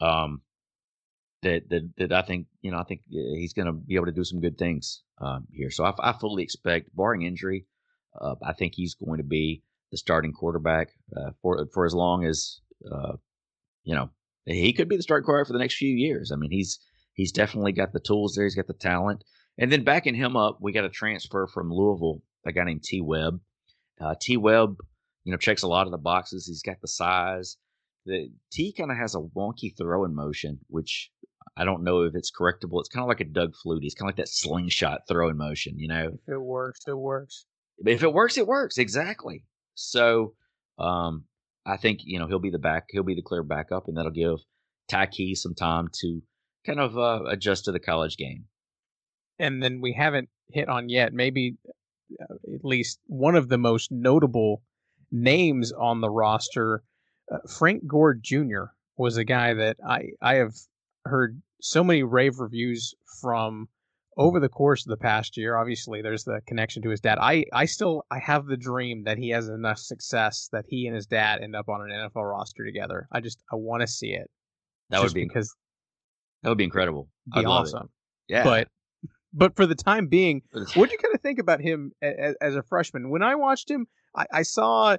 [0.00, 0.42] Um,
[1.42, 4.12] that that that I think you know I think he's going to be able to
[4.12, 5.70] do some good things um, here.
[5.70, 7.66] So I, I fully expect, barring injury,
[8.20, 12.24] uh, I think he's going to be the starting quarterback uh, for for as long
[12.24, 12.60] as
[12.90, 13.14] uh,
[13.84, 14.10] you know
[14.56, 16.32] he could be the starting quarterback for the next few years.
[16.32, 16.78] I mean, he's
[17.14, 18.44] he's definitely got the tools there.
[18.44, 19.24] He's got the talent.
[19.58, 23.00] And then backing him up, we got a transfer from Louisville, a guy named T.
[23.00, 23.40] Webb.
[24.00, 24.36] Uh, T.
[24.36, 24.76] Webb,
[25.24, 26.46] you know, checks a lot of the boxes.
[26.46, 27.56] He's got the size.
[28.06, 31.10] The T kind of has a wonky throwing motion, which
[31.56, 32.78] I don't know if it's correctable.
[32.78, 33.84] It's kind of like a Doug Flutie.
[33.84, 36.18] It's kind of like that slingshot throwing motion, you know.
[36.26, 37.46] If it works, it works.
[37.84, 39.44] If it works, it works exactly.
[39.74, 40.34] So,
[40.78, 41.24] um,
[41.68, 42.84] I think you know he'll be the back.
[42.90, 44.38] He'll be the clear backup, and that'll give
[44.88, 46.22] Ty Key some time to
[46.66, 48.46] kind of uh, adjust to the college game
[49.38, 51.56] and then we haven't hit on yet maybe
[52.20, 54.62] uh, at least one of the most notable
[55.10, 56.82] names on the roster
[57.32, 58.64] uh, frank gore jr
[58.96, 60.54] was a guy that i i have
[61.04, 63.68] heard so many rave reviews from
[64.18, 67.44] over the course of the past year obviously there's the connection to his dad i
[67.52, 71.06] i still i have the dream that he has enough success that he and his
[71.06, 74.28] dad end up on an nfl roster together i just i want to see it
[74.90, 75.54] that would be because
[76.42, 77.88] that would be incredible be awesome
[78.28, 78.34] it.
[78.34, 78.68] yeah but
[79.32, 82.56] but for the time being, what do you kind of think about him as, as
[82.56, 83.10] a freshman?
[83.10, 84.96] When I watched him, I, I, saw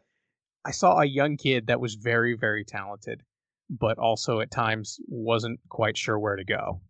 [0.64, 3.24] I saw a young kid that was very very talented,
[3.70, 6.82] but also at times wasn't quite sure where to go.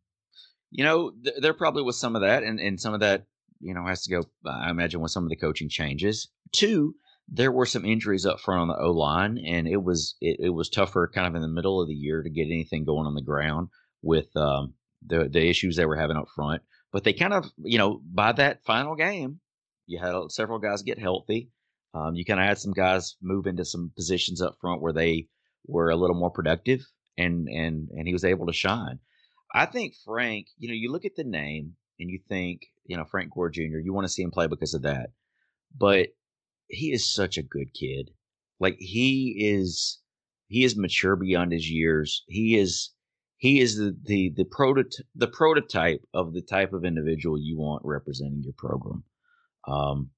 [0.71, 3.25] You know, th- there probably was some of that, and and some of that
[3.59, 4.23] you know has to go.
[4.45, 6.29] I imagine with some of the coaching changes.
[6.51, 6.95] Two,
[7.27, 10.49] there were some injuries up front on the O line, and it was it, it
[10.49, 13.15] was tougher kind of in the middle of the year to get anything going on
[13.15, 13.69] the ground
[14.01, 14.73] with um,
[15.05, 16.61] the the issues they were having up front.
[16.91, 19.39] But they kind of, you know, by that final game,
[19.85, 21.51] you had several guys get healthy.
[21.93, 25.27] Um, you kind of had some guys move into some positions up front where they
[25.67, 26.81] were a little more productive,
[27.17, 28.99] and and and he was able to shine.
[29.53, 33.05] I think Frank, you know, you look at the name and you think, you know,
[33.05, 33.79] Frank Gore Jr.
[33.83, 35.11] You want to see him play because of that,
[35.75, 36.09] but
[36.67, 38.11] he is such a good kid.
[38.59, 39.99] Like he is,
[40.47, 42.23] he is mature beyond his years.
[42.27, 42.91] He is
[43.39, 47.81] he is the the the, prototype the prototype of the type of individual you want
[47.85, 49.03] representing your program.
[49.67, 50.11] Um,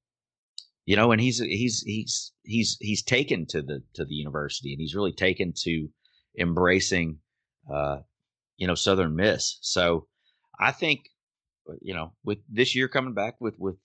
[0.85, 4.81] you know, and he's he's he's he's he's taken to the to the university, and
[4.81, 5.87] he's really taken to
[6.37, 7.19] embracing,
[7.71, 7.99] uh,
[8.61, 9.57] you know, Southern Miss.
[9.61, 10.05] So,
[10.59, 11.09] I think,
[11.67, 13.77] uh, you know, with this year coming back with with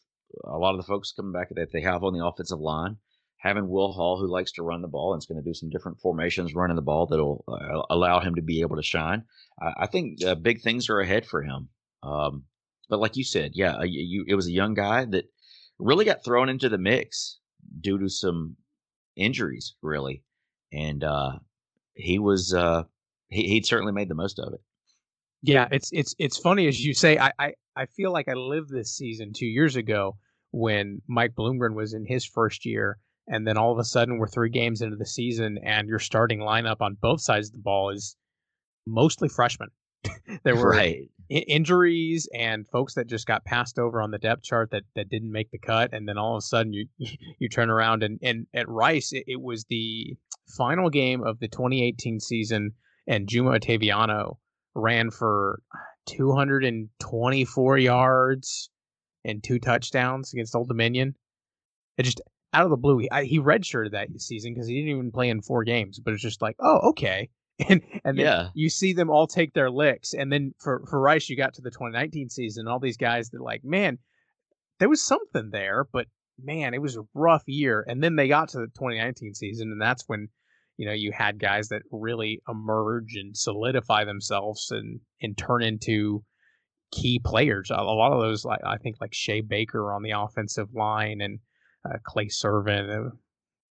[0.45, 2.99] a lot of the folks coming back that they have on the offensive line,
[3.39, 5.71] having Will Hall, who likes to run the ball and is going to do some
[5.71, 9.23] different formations running the ball that'll uh, allow him to be able to shine.
[9.59, 11.71] I, I think uh, big things are ahead for him.
[12.03, 12.45] Um,
[12.91, 15.25] but like you said, yeah, you, it was a young guy that
[15.79, 17.39] really got thrown into the mix
[17.81, 18.57] due to some
[19.17, 20.23] injuries, really,
[20.71, 21.39] and uh,
[21.95, 22.83] he was uh,
[23.29, 24.61] he he certainly made the most of it.
[25.43, 27.19] Yeah, it's it's it's funny as you say.
[27.19, 30.17] I I, I feel like I lived this season two years ago
[30.51, 34.29] when Mike Bloomgren was in his first year and then all of a sudden we're
[34.29, 37.91] three games into the season and your starting lineup on both sides of the ball
[37.91, 38.17] is
[38.87, 39.69] mostly freshmen
[40.45, 41.11] there were right.
[41.29, 45.33] Injuries and folks that just got passed over on the depth chart that, that didn't
[45.33, 46.87] make the cut and then all of a sudden you
[47.39, 50.17] you turn around and, and at rice it, it was the
[50.57, 52.73] final game of the 2018 season
[53.07, 54.37] and juma Otoviano
[54.75, 55.61] ran for
[56.07, 58.71] 224 yards
[59.25, 61.15] and two touchdowns against old dominion
[61.99, 62.21] it just
[62.57, 65.29] out of the blue, he, I, he redshirted that season because he didn't even play
[65.29, 65.99] in four games.
[65.99, 67.29] But it's just like, oh, okay.
[67.71, 68.49] And and then yeah.
[68.53, 70.13] you see them all take their licks.
[70.13, 73.41] And then for for Rice, you got to the 2019 season, all these guys that
[73.41, 73.97] like, man,
[74.79, 76.07] there was something there, but
[76.39, 77.83] man, it was a rough year.
[77.89, 80.29] And then they got to the 2019 season, and that's when
[80.77, 86.23] you know you had guys that really emerge and solidify themselves and and turn into
[86.93, 87.71] key players.
[87.71, 91.39] A, lot of those, like I think, like Shea Baker on the offensive line and
[91.85, 93.11] uh, Clay Servant, uh,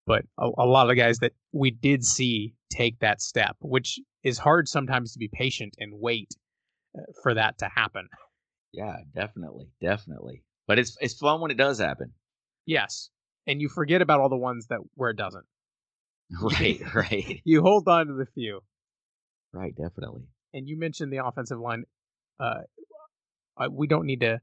[0.06, 3.98] but a, a, lot of the guys that we did see take that step, which
[4.22, 6.28] is hard sometimes to be patient and wait
[6.96, 8.08] uh, for that to happen.
[8.72, 10.42] Yeah, definitely, definitely.
[10.66, 12.12] But it's it's fun when it does happen.
[12.66, 13.10] Yes,
[13.46, 15.44] and you forget about all the ones that where it doesn't.
[16.42, 17.40] Right, right.
[17.44, 18.60] you hold on to the few.
[19.52, 20.22] Right, definitely.
[20.52, 21.84] And you mentioned the offensive line.
[22.40, 22.62] Uh,
[23.70, 24.40] we don't need to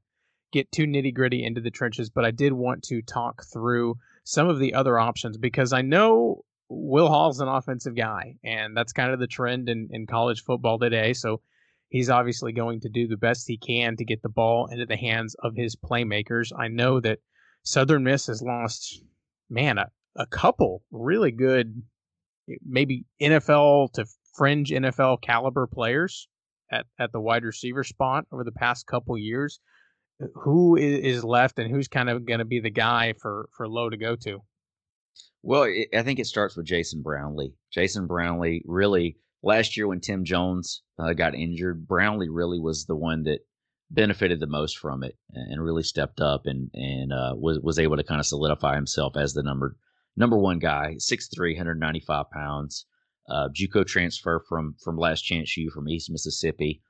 [0.52, 4.48] get too nitty gritty into the trenches, but I did want to talk through some
[4.48, 9.12] of the other options because I know Will Hall's an offensive guy, and that's kind
[9.12, 11.12] of the trend in, in college football today.
[11.12, 11.42] So
[11.88, 14.96] he's obviously going to do the best he can to get the ball into the
[14.96, 16.52] hands of his playmakers.
[16.56, 17.18] I know that
[17.62, 19.02] Southern Miss has lost,
[19.50, 19.78] man,
[20.16, 21.82] a couple really good,
[22.64, 26.28] maybe NFL to fringe NFL caliber players
[26.70, 29.60] at, at the wide receiver spot over the past couple years.
[30.34, 33.90] Who is left and who's kind of going to be the guy for, for Lowe
[33.90, 34.40] to go to?
[35.42, 37.54] Well, I think it starts with Jason Brownlee.
[37.72, 42.96] Jason Brownlee really last year when Tim Jones uh, got injured, Brownlee really was the
[42.96, 43.40] one that
[43.90, 47.96] benefited the most from it and really stepped up and and uh, was was able
[47.96, 49.76] to kind of solidify himself as the number
[50.16, 52.86] number one guy, 6'3", 195 pounds,
[53.28, 56.82] uh, JUCO transfer from from Last Chance U from East Mississippi.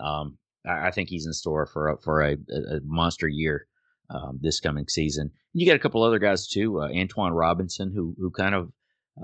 [0.00, 3.66] Um, I, I, think he's in store for a, for a, a monster year
[4.10, 5.30] um, this coming season.
[5.52, 8.72] You got a couple other guys too, uh, Antoine Robinson, who who kind of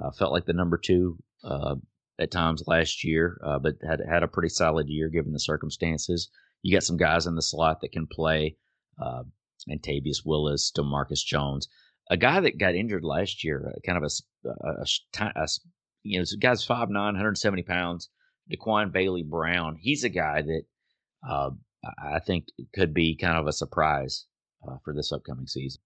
[0.01, 1.77] uh, felt like the number two uh,
[2.18, 6.31] at times last year, uh, but had had a pretty solid year given the circumstances.
[6.62, 8.57] You got some guys in the slot that can play,
[9.01, 9.23] uh,
[9.71, 11.68] Antavius Willis, Demarcus Jones,
[12.11, 15.49] a guy that got injured last year, uh, kind of a, a, a, a
[16.03, 18.09] you know, this guy's 5'9", 170 pounds.
[18.51, 20.62] Daquan Bailey Brown, he's a guy that
[21.29, 21.51] uh,
[22.03, 24.27] I think could be kind of a surprise
[24.66, 25.83] uh, for this upcoming season.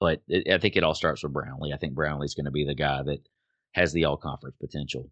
[0.00, 1.72] But it, I think it all starts with Brownlee.
[1.72, 3.18] I think Brownlee's going to be the guy that
[3.72, 5.10] has the all conference potential.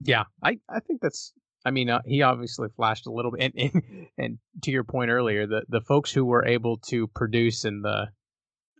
[0.00, 1.32] Yeah, I, I think that's.
[1.66, 5.10] I mean, uh, he obviously flashed a little bit, and, and and to your point
[5.10, 8.08] earlier, the the folks who were able to produce in the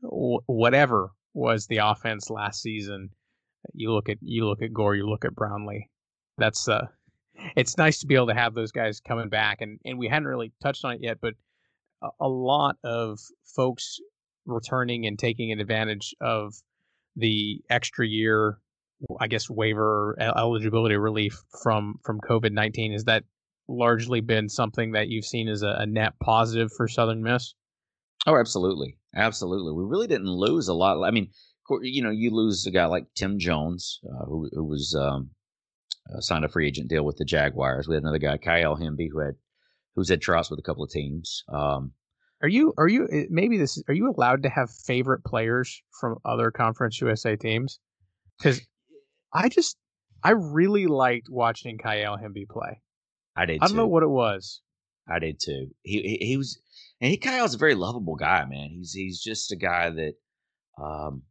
[0.05, 3.11] whatever was the offense last season.
[3.73, 5.89] You look at you look at Gore, you look at Brownlee.
[6.39, 6.87] That's uh,
[7.57, 10.29] it's nice to be able to have those guys coming back, and and we hadn't
[10.29, 11.35] really touched on it yet, but
[12.03, 13.19] a, a lot of
[13.57, 13.99] folks
[14.47, 16.55] returning and taking advantage of
[17.17, 18.59] the extra year
[19.21, 22.93] I guess waiver eligibility relief from from COVID nineteen.
[22.93, 23.25] Is that
[23.69, 27.55] largely been something that you've seen as a, a, net positive for Southern Miss?
[28.27, 29.73] Oh, absolutely, absolutely.
[29.73, 31.03] We really didn't lose a lot.
[31.03, 31.31] I mean,
[31.83, 35.31] you know, you lose a guy like Tim Jones, uh, who, who was um,
[36.13, 37.89] uh, signed a free agent deal with the Jaguars.
[37.89, 39.35] We had another guy, Kyle Hemby, who had
[39.95, 41.45] who's had trials with a couple of teams.
[41.49, 41.93] Um,
[42.43, 46.19] are you are you eh, maybe this are you allowed to have favorite players from
[46.25, 47.79] other Conference USA teams?
[48.39, 48.61] Because
[49.33, 49.77] I just
[50.23, 52.81] I really liked watching Kyle Hemby play.
[53.37, 53.59] I did.
[53.63, 53.77] I don't too.
[53.77, 54.61] know what it was.
[55.09, 55.69] I did too.
[55.83, 56.59] He he, he was,
[57.01, 58.71] and he Kyle's a very lovable guy, man.
[58.71, 60.15] He's he's just a guy that,
[60.83, 61.23] um,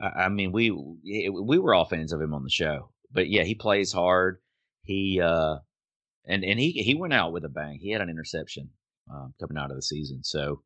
[0.00, 3.42] I, I mean, we we were all fans of him on the show, but yeah,
[3.42, 4.38] he plays hard.
[4.82, 5.56] He uh,
[6.26, 7.78] and and he he went out with a bang.
[7.80, 8.70] He had an interception
[9.12, 10.62] um, coming out of the season, so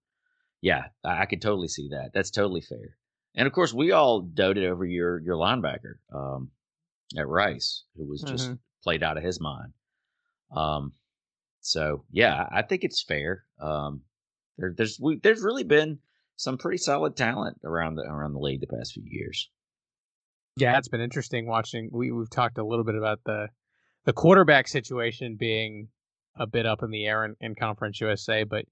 [0.61, 2.11] yeah, I, I could totally see that.
[2.15, 2.97] That's totally fair.
[3.35, 6.51] And of course, we all doted over your your linebacker um,
[7.17, 8.55] at Rice, who was just mm-hmm.
[8.83, 9.73] played out of his mind.
[10.55, 10.93] Um,
[11.63, 13.45] so yeah, I think it's fair.
[13.61, 14.03] Um,
[14.59, 15.99] there, there's we, there's really been
[16.37, 19.49] some pretty solid talent around the around the league the past few years.
[20.57, 21.89] Yeah, it's been interesting watching.
[21.91, 23.49] We we've talked a little bit about the
[24.05, 25.89] the quarterback situation being
[26.37, 28.65] a bit up in the air in, in Conference USA, but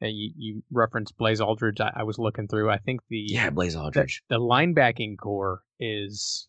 [0.00, 1.80] you, you referenced Blaze Alldredge.
[1.80, 2.70] I, I, was looking through.
[2.70, 4.22] I think the yeah Blaze Alldredge.
[4.28, 6.48] The, the linebacking core is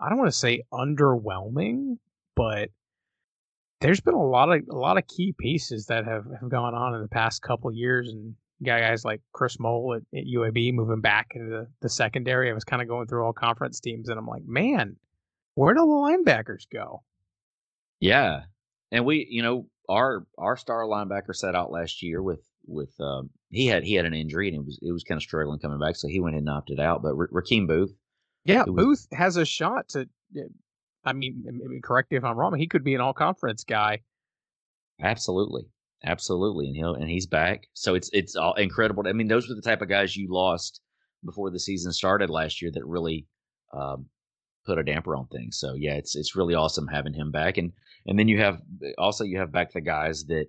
[0.00, 1.98] I don't want to say underwhelming,
[2.36, 2.70] but
[3.82, 6.94] there's been a lot of a lot of key pieces that have, have gone on
[6.94, 11.00] in the past couple years, and got guys like Chris Mole at, at UAB moving
[11.00, 12.50] back into the, the secondary.
[12.50, 14.96] I was kind of going through all conference teams, and I'm like, man,
[15.54, 17.02] where do the linebackers go?
[18.00, 18.42] Yeah,
[18.90, 23.30] and we, you know, our our star linebacker set out last year with with um,
[23.50, 25.80] he had he had an injury and it was it was kind of struggling coming
[25.80, 27.02] back, so he went and opted out.
[27.02, 27.92] But R- Rakeem Booth,
[28.44, 30.08] yeah, was, Booth has a shot to.
[31.04, 32.54] I mean, correct me if I'm wrong.
[32.56, 34.00] He could be an all conference guy.
[35.00, 35.64] Absolutely,
[36.04, 37.66] absolutely, and he'll and he's back.
[37.74, 39.02] So it's it's all incredible.
[39.06, 40.80] I mean, those were the type of guys you lost
[41.24, 43.26] before the season started last year that really
[43.72, 44.06] um,
[44.64, 45.58] put a damper on things.
[45.58, 47.72] So yeah, it's it's really awesome having him back, and
[48.06, 48.60] and then you have
[48.98, 50.46] also you have back the guys that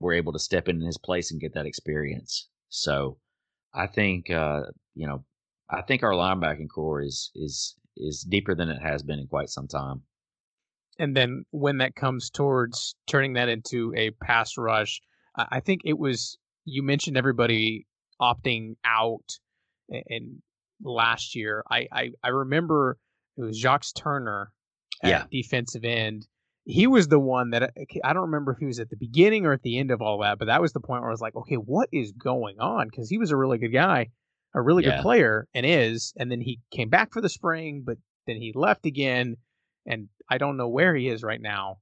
[0.00, 2.48] were able to step in his place and get that experience.
[2.68, 3.18] So
[3.74, 4.62] I think uh,
[4.94, 5.24] you know
[5.70, 9.48] I think our linebacking core is is is deeper than it has been in quite
[9.48, 10.02] some time.
[10.98, 15.00] And then when that comes towards turning that into a pass rush,
[15.36, 17.86] I think it was you mentioned everybody
[18.20, 19.24] opting out
[19.88, 20.42] and
[20.82, 22.98] last year I, I, I remember
[23.36, 24.50] it was Jacques Turner
[25.02, 25.24] at yeah.
[25.30, 26.26] defensive end
[26.68, 27.68] he was the one that uh,
[28.04, 30.20] I don't remember if he was at the beginning or at the end of all
[30.20, 32.88] that, but that was the point where I was like, okay, what is going on?
[32.88, 34.08] Because he was a really good guy,
[34.54, 34.96] a really yeah.
[34.96, 36.12] good player, and is.
[36.16, 39.36] And then he came back for the spring, but then he left again,
[39.86, 41.78] and I don't know where he is right now.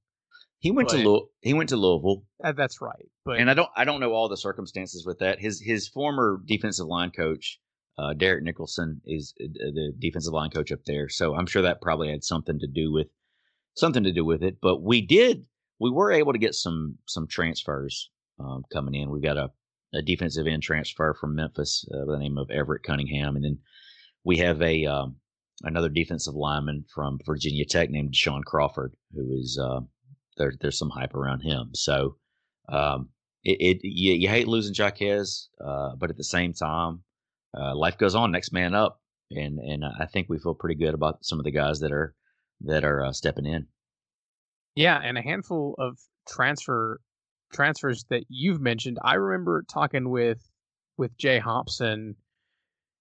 [0.59, 3.53] He went But- to Louis- he went to Louisville, Uh, that's right, but and I
[3.53, 5.39] don't I don't know all the circumstances with that.
[5.39, 7.59] His his former defensive line coach,
[7.97, 11.09] uh, Derek Nicholson, is uh, the defensive line coach up there.
[11.09, 13.07] So I'm sure that probably had something to do with
[13.75, 14.57] something to do with it.
[14.59, 15.45] But we did
[15.79, 18.09] we were able to get some some transfers
[18.39, 19.09] um, coming in.
[19.09, 19.51] We got a,
[19.93, 23.59] a defensive end transfer from Memphis uh, by the name of Everett Cunningham, and then
[24.23, 25.15] we have a um,
[25.63, 29.81] another defensive lineman from Virginia Tech named Sean Crawford, who is uh,
[30.37, 31.69] there, there's some hype around him.
[31.73, 32.17] So
[32.69, 33.09] um,
[33.43, 37.03] it, it you, you hate losing Jaquez, uh, but at the same time,
[37.57, 38.31] uh, life goes on.
[38.31, 41.51] Next man up, and and I think we feel pretty good about some of the
[41.51, 42.13] guys that are
[42.61, 43.67] that are uh, stepping in.
[44.75, 46.99] Yeah, and a handful of transfer
[47.51, 48.97] transfers that you've mentioned.
[49.01, 50.39] I remember talking with
[50.97, 52.15] with Jay Hopson.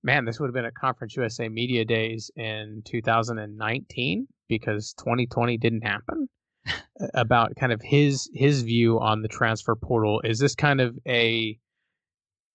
[0.03, 5.82] Man, this would have been at Conference USA Media Days in 2019 because 2020 didn't
[5.82, 6.28] happen.
[7.14, 10.20] about kind of his his view on the transfer portal.
[10.22, 11.59] Is this kind of a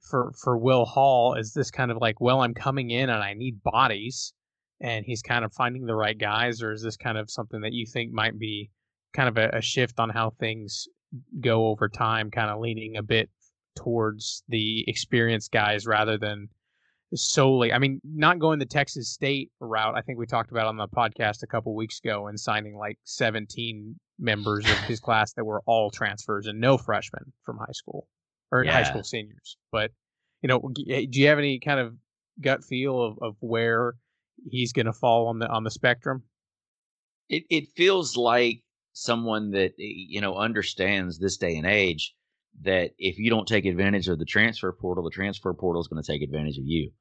[0.01, 1.35] for for Will Hall?
[1.35, 4.33] Is this kind of like, well, I'm coming in and I need bodies,
[4.79, 7.73] and he's kind of finding the right guys, or is this kind of something that
[7.73, 8.69] you think might be
[9.13, 10.87] kind of a, a shift on how things
[11.39, 13.29] go over time, kind of leaning a bit
[13.75, 16.49] towards the experienced guys rather than
[17.13, 17.73] solely.
[17.73, 19.95] I mean, not going the Texas State route.
[19.95, 22.97] I think we talked about on the podcast a couple weeks ago and signing like
[23.03, 28.07] 17 members of his class that were all transfers and no freshmen from high school
[28.51, 29.57] or high school seniors.
[29.71, 29.91] But
[30.41, 31.95] you know, eh, do you have any kind of
[32.39, 33.95] gut feel of, of where
[34.49, 36.23] he's going to fall on the on the spectrum?
[37.29, 38.61] It it feels like
[38.93, 42.13] someone that you know understands this day and age
[42.63, 46.01] that if you don't take advantage of the transfer portal, the transfer portal is going
[46.01, 46.91] to take advantage of you.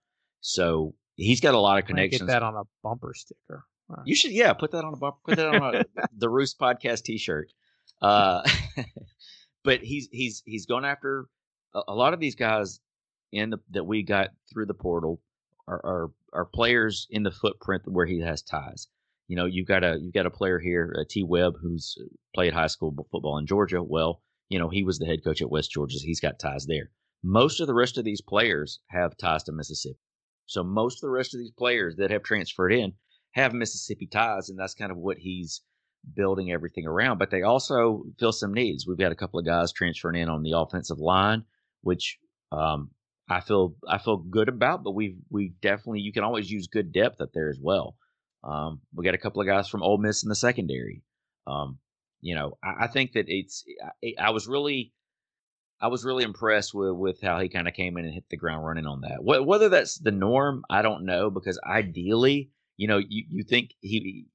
[0.41, 2.23] So he's got a lot of connections.
[2.23, 3.65] Get that on a bumper sticker.
[3.91, 5.19] Uh, You should, yeah, put that on a bumper.
[5.25, 5.85] put that on a,
[6.17, 7.53] the Roost podcast T-shirt.
[8.01, 8.43] Uh,
[9.65, 11.27] but he's he's he's going after
[11.75, 12.81] a, a lot of these guys
[13.33, 15.21] in the that we got through the portal
[15.67, 18.89] are, are are players in the footprint where he has ties.
[19.31, 21.23] You know, you've got a you've got a player here, uh, T.
[21.23, 21.97] Webb, who's
[22.35, 23.81] played high school football in Georgia.
[23.81, 26.01] Well, you know, he was the head coach at West Georgia.
[26.01, 26.91] So he's got ties there.
[27.23, 30.01] Most of the rest of these players have ties to Mississippi.
[30.47, 32.95] So most of the rest of these players that have transferred in
[33.35, 35.63] have Mississippi ties, and that's kind of what he's
[36.17, 37.19] building everything around.
[37.19, 38.85] But they also fill some needs.
[38.85, 41.45] We've got a couple of guys transferring in on the offensive line,
[41.83, 42.19] which
[42.51, 42.91] um,
[43.29, 44.83] I feel I feel good about.
[44.83, 47.95] But we we definitely you can always use good depth up there as well.
[48.43, 51.03] Um, we got a couple of guys from Ole Miss in the secondary.
[51.47, 51.79] Um,
[52.21, 53.65] you know, I, I think that it's
[54.03, 54.93] I, I was really
[55.81, 58.37] I was really impressed with with how he kind of came in and hit the
[58.37, 59.19] ground running on that.
[59.19, 63.75] Wh- Whether that's the norm, I don't know because ideally, you know, you you think
[63.81, 64.27] he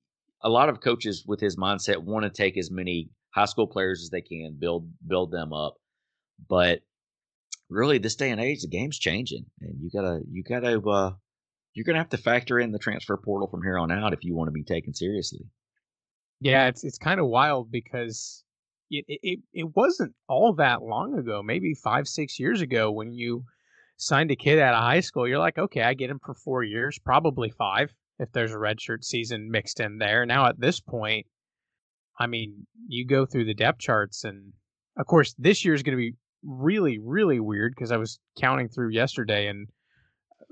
[0.41, 4.01] a lot of coaches with his mindset want to take as many high school players
[4.03, 5.76] as they can, build build them up.
[6.47, 6.82] But
[7.70, 11.14] really, this day and age, the game's changing, and you gotta you gotta uh,
[11.76, 14.34] you're gonna have to factor in the transfer portal from here on out if you
[14.34, 15.41] want to be taken seriously.
[16.39, 18.43] Yeah, it's it's kind of wild because
[18.89, 23.11] it, it it it wasn't all that long ago, maybe five six years ago, when
[23.11, 23.43] you
[23.97, 25.28] signed a kid out of high school.
[25.28, 29.03] You're like, okay, I get him for four years, probably five if there's a redshirt
[29.03, 30.26] season mixed in there.
[30.26, 31.28] Now at this point,
[32.17, 34.53] I mean, you go through the depth charts, and
[34.97, 38.69] of course, this year is going to be really really weird because I was counting
[38.69, 39.67] through yesterday and.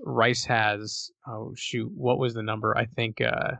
[0.03, 2.77] Rice has oh shoot, what was the number?
[2.77, 3.53] I think uh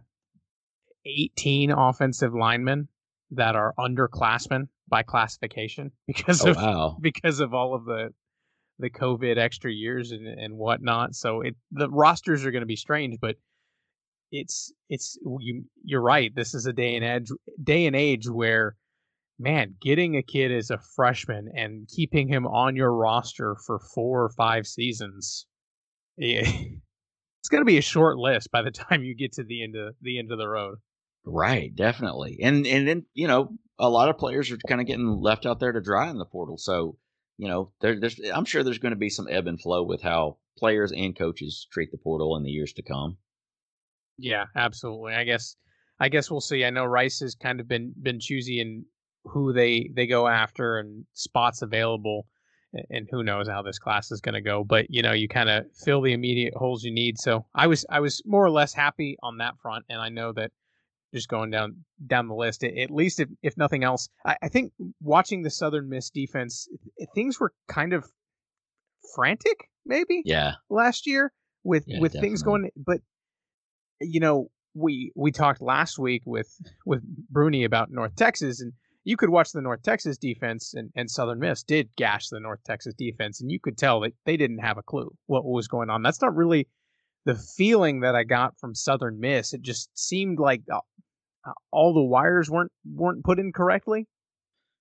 [1.06, 2.88] 18 offensive linemen
[3.32, 6.98] that are underclassmen by classification because Oh of wow!
[7.02, 8.14] because of all of the
[8.80, 11.16] the COVID extra years and, and whatnot.
[11.16, 13.36] So it the rosters are going to be strange, but
[14.32, 16.34] it's it's you you're right.
[16.36, 17.30] This is a day and age
[17.64, 18.76] day and age where
[19.40, 24.24] man, getting a kid as a freshman and keeping him on your roster for four
[24.24, 25.46] or five seasons,
[26.18, 29.64] yeah, it's going to be a short list by the time you get to the
[29.64, 30.78] end of the end of the road.
[31.26, 32.40] Right, definitely.
[32.42, 33.50] And and then, you know,
[33.80, 36.26] a lot of players are kind of getting left out there to dry in the
[36.26, 36.58] portal.
[36.58, 36.98] So,
[37.38, 40.02] you know, there, there's I'm sure there's going to be some ebb and flow with
[40.02, 43.18] how players and coaches treat the portal in the years to come.
[44.18, 45.14] Yeah, absolutely.
[45.14, 45.56] I guess
[46.00, 46.66] I guess we'll see.
[46.66, 48.86] I know Rice has kind of been been choosy in
[49.26, 52.28] who they they go after and spots available
[52.90, 55.50] and who knows how this class is going to go but you know you kind
[55.50, 58.74] of fill the immediate holes you need so i was i was more or less
[58.74, 60.52] happy on that front and i know that
[61.14, 61.76] just going down
[62.08, 65.88] down the list at, least if, if nothing else I, I think watching the southern
[65.90, 66.68] miss defense
[67.14, 68.06] things were kind of
[69.16, 70.54] frantic maybe Yeah.
[70.70, 71.32] last year
[71.64, 73.00] with Yeah, with things going but
[74.02, 79.18] you know we we talked last week with with Bruni about North Texas, and you
[79.18, 82.94] could watch the North Texas defense, and, and Southern Miss did gash the North Texas
[82.98, 86.02] defense, and you could tell that they didn't have a clue what was going on.
[86.02, 86.68] That's not really
[87.26, 89.54] the feeling that I got from Southern Miss.
[89.54, 90.80] It just seemed like uh,
[91.72, 94.08] all the wires weren't weren't put in correctly.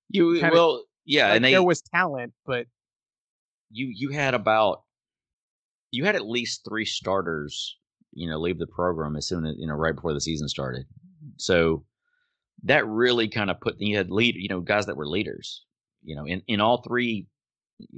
[0.08, 2.66] You Kinda, well, yeah, like and they, there was talent, but
[3.70, 4.82] you you had about
[5.90, 7.76] you had at least three starters,
[8.12, 10.86] you know, leave the program as soon as you know right before the season started.
[11.38, 11.84] So
[12.64, 15.64] that really kind of put you had lead, you know, guys that were leaders,
[16.02, 17.26] you know, in in all three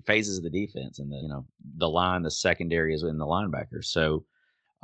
[0.06, 1.46] phases of the defense and the you know
[1.76, 3.86] the line, the secondary, and the linebackers.
[3.86, 4.24] So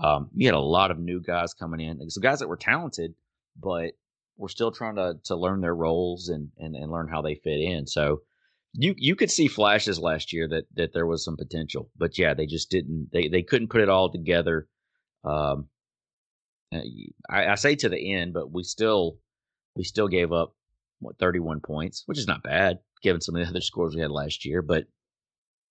[0.03, 3.14] um, you had a lot of new guys coming in, some guys that were talented,
[3.59, 3.93] but
[4.37, 7.61] were still trying to to learn their roles and and, and learn how they fit
[7.61, 7.87] in.
[7.87, 8.22] So
[8.72, 12.35] you you could see flashes last year that that there was some potential, but yeah,
[12.35, 13.11] they just didn't.
[13.12, 14.68] They they couldn't put it all together.
[15.24, 15.68] Um,
[16.72, 16.81] uh,
[17.28, 19.18] I, I say to the end, but we still
[19.77, 20.55] we still gave up
[21.01, 24.11] what 31 points, which is not bad given some of the other scores we had
[24.11, 24.62] last year.
[24.62, 24.85] But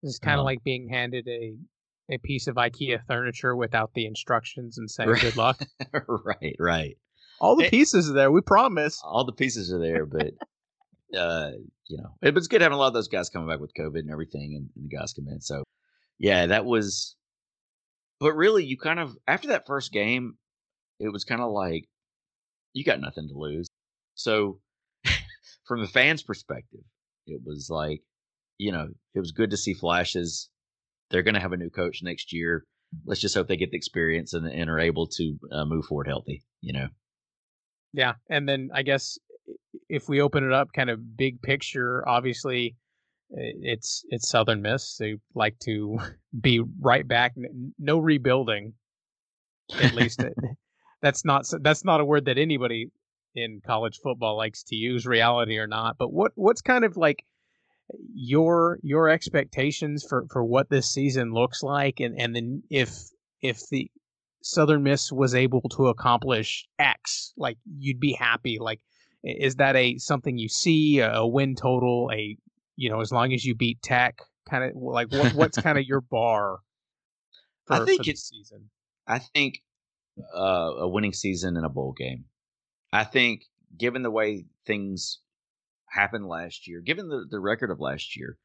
[0.01, 1.55] it's kind of um, like being handed a
[2.11, 5.21] a piece of IKEA furniture without the instructions and saying right.
[5.21, 5.61] good luck.
[6.07, 6.97] right, right.
[7.39, 8.31] All the pieces are there.
[8.31, 8.99] We promise.
[9.03, 10.33] All the pieces are there, but
[11.17, 11.51] uh,
[11.87, 13.99] you know, it was good having a lot of those guys coming back with COVID
[13.99, 15.39] and everything, and, and the guys come in.
[15.39, 15.63] So,
[16.17, 17.15] yeah, that was.
[18.19, 20.37] But really, you kind of after that first game,
[20.99, 21.85] it was kind of like
[22.73, 23.69] you got nothing to lose.
[24.19, 24.59] So,
[25.65, 26.81] from the fans' perspective,
[27.25, 28.01] it was like,
[28.57, 30.49] you know, it was good to see flashes.
[31.09, 32.65] They're going to have a new coach next year.
[33.05, 36.07] Let's just hope they get the experience and, and are able to uh, move forward
[36.07, 36.43] healthy.
[36.59, 36.87] You know.
[37.93, 39.17] Yeah, and then I guess
[39.87, 42.75] if we open it up, kind of big picture, obviously
[43.29, 44.97] it's it's Southern Miss.
[44.97, 45.97] They like to
[46.41, 47.35] be right back.
[47.79, 48.73] No rebuilding,
[49.81, 50.21] at least.
[51.01, 52.91] that's not that's not a word that anybody
[53.35, 55.97] in college football likes to use, reality or not.
[55.97, 57.23] But what what's kind of like
[58.13, 62.91] your your expectations for for what this season looks like, and and then if
[63.41, 63.89] if the
[64.41, 68.57] Southern Miss was able to accomplish X, like you'd be happy.
[68.59, 68.79] Like
[69.23, 72.09] is that a something you see a win total?
[72.13, 72.37] A
[72.75, 75.83] you know, as long as you beat Tech, kind of like what, what's kind of
[75.85, 76.59] your bar?
[77.65, 78.69] For, I think it's season.
[79.07, 79.61] I think
[80.35, 82.25] uh, a winning season in a bowl game.
[82.91, 83.43] I think,
[83.77, 85.19] given the way things
[85.87, 88.37] happened last year, given the, the record of last year,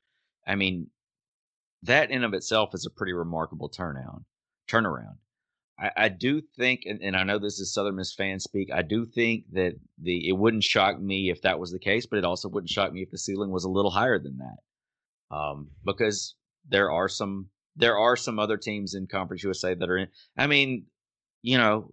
[0.46, 0.88] I mean,
[1.82, 4.24] that in of itself is a pretty remarkable turnaround.
[4.68, 5.16] Turnaround.
[5.78, 8.70] I, I do think, and, and, I know this is Southern Miss fan speak.
[8.72, 12.18] I do think that the it wouldn't shock me if that was the case, but
[12.18, 15.70] it also wouldn't shock me if the ceiling was a little higher than that, um,
[15.84, 16.36] because
[16.68, 20.08] there are some there are some other teams in Conference USA that are in.
[20.36, 20.86] I mean,
[21.42, 21.92] you know,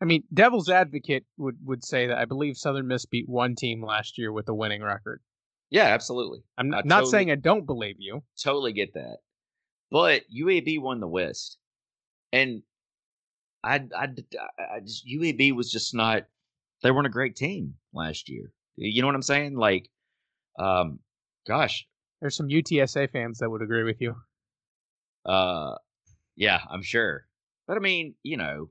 [0.00, 3.84] I mean, Devil's Advocate would would say that I believe Southern Miss beat one team
[3.84, 5.20] last year with a winning record.
[5.70, 6.44] Yeah, absolutely.
[6.56, 8.22] I'm not, not saying I don't believe you.
[8.42, 9.18] Totally get that,
[9.90, 11.58] but UAB won the West,
[12.32, 12.62] and
[13.62, 14.08] I, I,
[14.74, 16.24] I just UAB was just not.
[16.82, 18.52] They weren't a great team last year.
[18.76, 19.56] You know what I'm saying?
[19.56, 19.90] Like,
[20.58, 21.00] um,
[21.46, 21.86] gosh,
[22.20, 24.14] there's some UTSA fans that would agree with you.
[25.26, 25.74] Uh,
[26.36, 27.26] yeah, I'm sure.
[27.66, 28.70] But I mean, you know,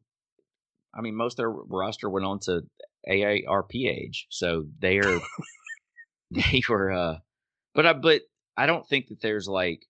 [0.97, 2.61] I mean, most of their roster went on to
[3.07, 5.19] AARP age, so they are
[6.31, 6.91] they were.
[6.91, 7.17] uh
[7.73, 8.21] But I, but
[8.57, 9.85] I don't think that there's like,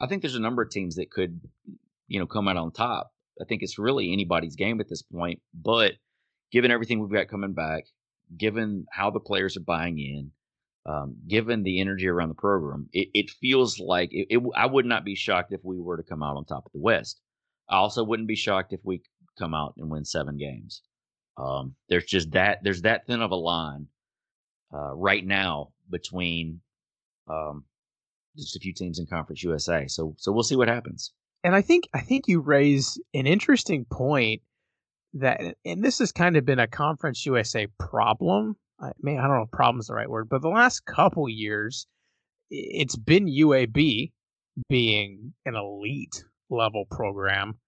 [0.00, 1.40] I think there's a number of teams that could,
[2.08, 3.10] you know, come out on top.
[3.40, 5.40] I think it's really anybody's game at this point.
[5.54, 5.94] But
[6.52, 7.84] given everything we've got coming back,
[8.36, 10.30] given how the players are buying in,
[10.84, 14.84] um, given the energy around the program, it, it feels like it, it, I would
[14.84, 17.20] not be shocked if we were to come out on top of the West.
[17.68, 19.02] I also wouldn't be shocked if we
[19.38, 20.82] come out and win seven games.
[21.36, 23.86] Um, there's just that there's that thin of a line
[24.74, 26.60] uh, right now between
[27.28, 27.64] um,
[28.36, 29.86] just a few teams in Conference USA.
[29.88, 31.12] So so we'll see what happens
[31.44, 34.42] and I think I think you raise an interesting point
[35.14, 38.56] that, and this has kind of been a Conference USA problem.
[38.80, 41.28] I mean, I don't know if problem is the right word, but the last couple
[41.28, 41.86] years,
[42.50, 44.12] it's been UAB
[44.68, 47.58] being an elite level program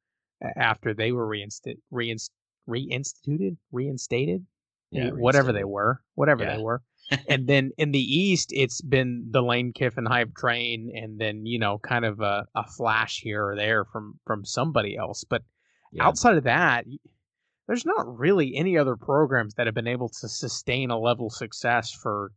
[0.57, 2.30] after they were reinst- reinst-
[2.68, 4.47] reinstituted, reinstated,
[4.90, 5.57] yeah, eh, whatever reinstated.
[5.57, 6.57] they were, whatever yeah.
[6.57, 6.82] they were
[7.28, 11.59] and then in the East, it's been the Lane Kiffin hype train, and then you
[11.59, 15.24] know, kind of a, a flash here or there from from somebody else.
[15.28, 15.42] But
[15.92, 16.07] yeah.
[16.07, 16.86] outside of that,
[17.66, 21.32] there's not really any other programs that have been able to sustain a level of
[21.32, 22.32] success for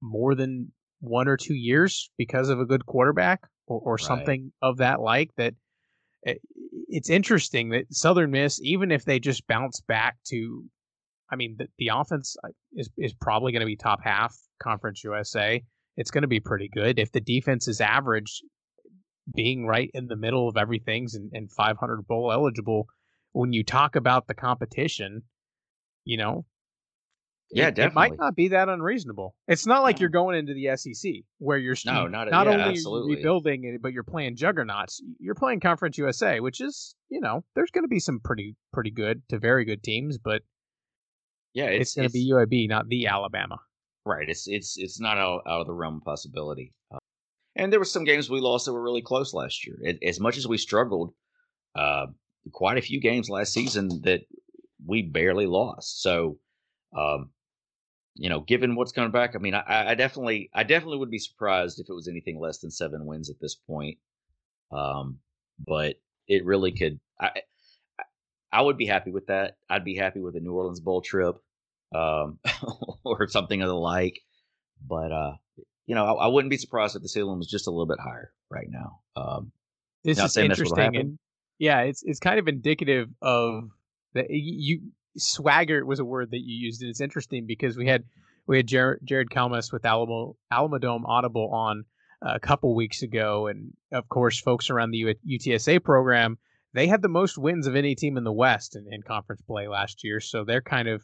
[0.00, 4.00] more than one or two years because of a good quarterback or, or right.
[4.06, 5.54] something of that like that.
[6.26, 6.34] Eh,
[6.88, 10.64] it's interesting that Southern Miss, even if they just bounce back to,
[11.30, 15.02] I mean, the, the offense uh, is is probably going to be top half Conference
[15.04, 15.62] USA.
[15.96, 16.98] It's going to be pretty good.
[16.98, 18.42] If the defense is average,
[19.34, 22.86] being right in the middle of everything's and, and 500 bowl eligible,
[23.32, 25.22] when you talk about the competition,
[26.04, 26.44] you know,
[27.56, 28.06] yeah, it, definitely.
[28.06, 29.34] it might not be that unreasonable.
[29.48, 32.64] It's not like you're going into the SEC where you're No, not- not yeah, only
[32.64, 33.16] absolutely.
[33.16, 35.00] rebuilding it, but you're playing juggernauts.
[35.18, 38.90] You're playing Conference USA, which is you know there's going to be some pretty pretty
[38.90, 40.42] good to very good teams, but
[41.54, 43.58] yeah, it's, it's, going to be UAB, not the Alabama.
[44.04, 44.28] Right.
[44.28, 46.74] It's it's it's not out, out of the realm of possibility.
[46.94, 46.98] Uh,
[47.56, 49.76] and there were some games we lost that were really close last year.
[49.80, 51.14] It, as much as we struggled,
[51.74, 52.06] uh,
[52.52, 54.20] quite a few games last season that
[54.86, 56.02] we barely lost.
[56.02, 56.38] So,
[56.96, 57.30] um,
[58.16, 61.18] you know, given what's coming back, I mean, I, I definitely, I definitely would be
[61.18, 63.98] surprised if it was anything less than seven wins at this point.
[64.72, 65.18] Um,
[65.58, 65.96] but
[66.26, 66.98] it really could.
[67.20, 67.30] I,
[68.52, 69.56] I- would be happy with that.
[69.68, 71.36] I'd be happy with a New Orleans Bowl trip,
[71.94, 72.38] um,
[73.04, 74.18] or something of the like.
[74.86, 75.32] But uh,
[75.86, 78.00] you know, I, I wouldn't be surprised if the ceiling was just a little bit
[78.00, 79.00] higher right now.
[79.14, 79.52] Um,
[80.04, 81.18] It's Not just saying that's what'll interesting, and
[81.58, 83.70] yeah, it's it's kind of indicative of
[84.14, 84.80] the you
[85.16, 88.04] swagger was a word that you used, and it's interesting because we had
[88.46, 91.84] we had Jared, Jared Kalmus with Alamo Alamodome Audible on
[92.24, 96.38] uh, a couple weeks ago, and of course, folks around the UTSA program
[96.76, 99.66] they had the most wins of any team in the West in, in conference play
[99.66, 101.02] last year, so they're kind of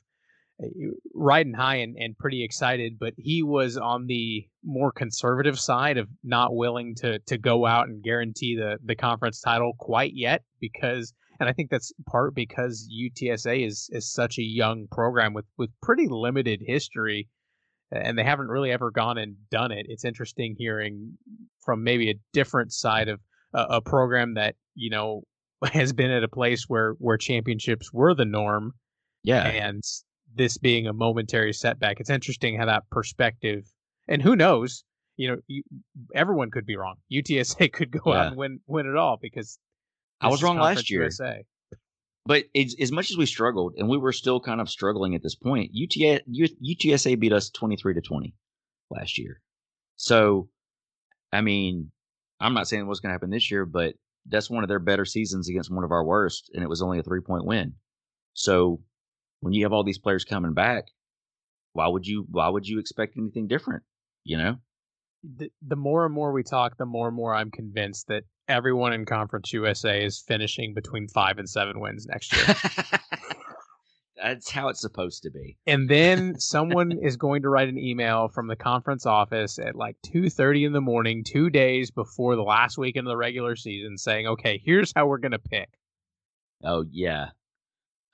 [0.63, 0.67] uh,
[1.15, 2.99] riding high and, and pretty excited.
[3.01, 7.89] But he was on the more conservative side of not willing to to go out
[7.89, 12.89] and guarantee the the conference title quite yet because and I think that's part because
[12.93, 17.29] UTSA is is such a young program with with pretty limited history
[17.91, 19.87] and they haven't really ever gone and done it.
[19.89, 21.19] It's interesting hearing
[21.61, 23.21] from maybe a different side of
[23.53, 25.23] a, a program that, you know,
[25.73, 28.73] has been at a place where where championships were the norm
[29.25, 29.83] yeah, and
[30.35, 32.01] this being a momentary setback.
[32.01, 33.65] It's interesting how that perspective,
[34.09, 34.83] and who knows,
[35.17, 35.63] you know, you,
[36.15, 36.97] everyone could be wrong.
[37.13, 38.21] UTSA could go Yeah.
[38.21, 39.59] out and win win it all because
[40.23, 41.03] I was wrong last year.
[41.03, 41.45] USA.
[42.25, 45.35] but as much as we struggled, and we were still kind of struggling at this
[45.35, 48.35] point, UTA, UTSA beat us twenty three to twenty
[48.91, 49.41] last year.
[49.97, 50.49] So,
[51.33, 51.91] I mean,
[52.41, 53.95] I'm not saying what's going to happen this year, but
[54.27, 56.99] that's one of their better seasons against one of our worst, and it was only
[56.99, 57.75] a three point win.
[58.35, 58.81] So,
[59.41, 60.85] when you have all these players coming back,
[61.73, 63.83] why would you why would you expect anything different?
[64.25, 64.57] You know?
[65.25, 68.93] The, the more and more we talk, the more and more I'm convinced that everyone
[68.93, 72.57] in Conference USA is finishing between five and seven wins next year.
[74.17, 75.57] That's how it's supposed to be.
[75.67, 79.97] and then someone is going to write an email from the conference office at like
[80.15, 84.29] 2.30 in the morning two days before the last weekend of the regular season saying
[84.29, 85.71] okay here's how we're going to pick
[86.65, 87.31] Oh yeah.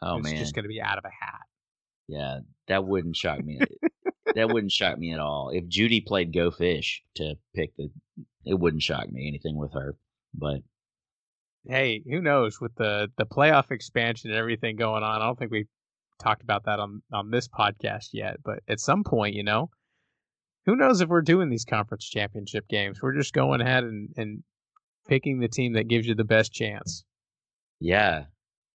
[0.01, 0.33] Oh it's man.
[0.33, 1.43] It's just going to be out of a hat
[2.07, 2.39] Yeah,
[2.69, 3.61] that wouldn't shock me.
[4.35, 5.51] that wouldn't shock me at all.
[5.53, 7.91] If Judy played Go Fish to pick the,
[8.45, 9.97] it wouldn't shock me anything with her.
[10.35, 10.61] But
[11.66, 15.51] hey who knows with the the playoff expansion and everything going on i don't think
[15.51, 15.66] we
[16.22, 19.68] talked about that on on this podcast yet but at some point you know
[20.66, 24.45] who knows if we're doing these conference championship games we're just going ahead and and
[25.09, 27.05] picking the team that gives you the best chance
[27.81, 28.24] yeah,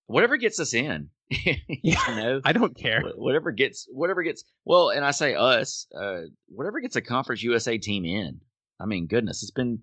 [0.06, 1.10] whatever gets us in,
[1.46, 2.16] you Yeah.
[2.16, 4.44] know, i don't care whatever gets, whatever gets.
[4.66, 8.40] Well, and I say us, uh, whatever gets a Conference USA team in.
[8.80, 9.80] I mean, goodness, it's been.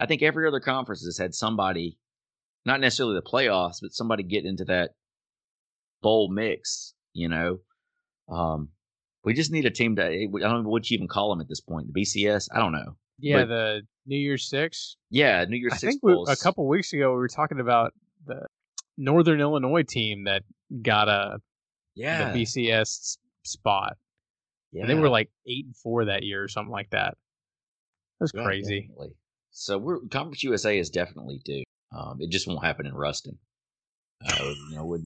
[0.00, 1.98] I think every other conference has had somebody,
[2.66, 4.90] not necessarily the playoffs, but somebody get into that
[6.02, 6.94] bowl mix.
[7.12, 7.58] You know,
[8.28, 8.68] um,
[9.24, 10.02] we just need a team to.
[10.04, 11.86] I don't know what you even call them at this point.
[11.92, 12.96] The BCS, I don't know.
[13.18, 14.96] Yeah, But- the New Year's Six.
[15.10, 17.92] Yeah, New Year's I Six think we, a couple weeks ago we were talking about
[18.26, 18.46] the
[18.98, 20.42] Northern Illinois team that
[20.82, 21.38] got a
[21.94, 23.96] Yeah, the BCS spot.
[24.72, 24.82] yeah.
[24.82, 27.16] And they were like eight and four that year or something like that.
[28.20, 28.80] That's Yeah, crazy.
[28.82, 29.14] definitely.
[29.50, 31.62] So we're Conference USA is definitely due.
[31.96, 33.38] Um, it just won't happen in Ruston.
[34.26, 35.04] Uh, you know, would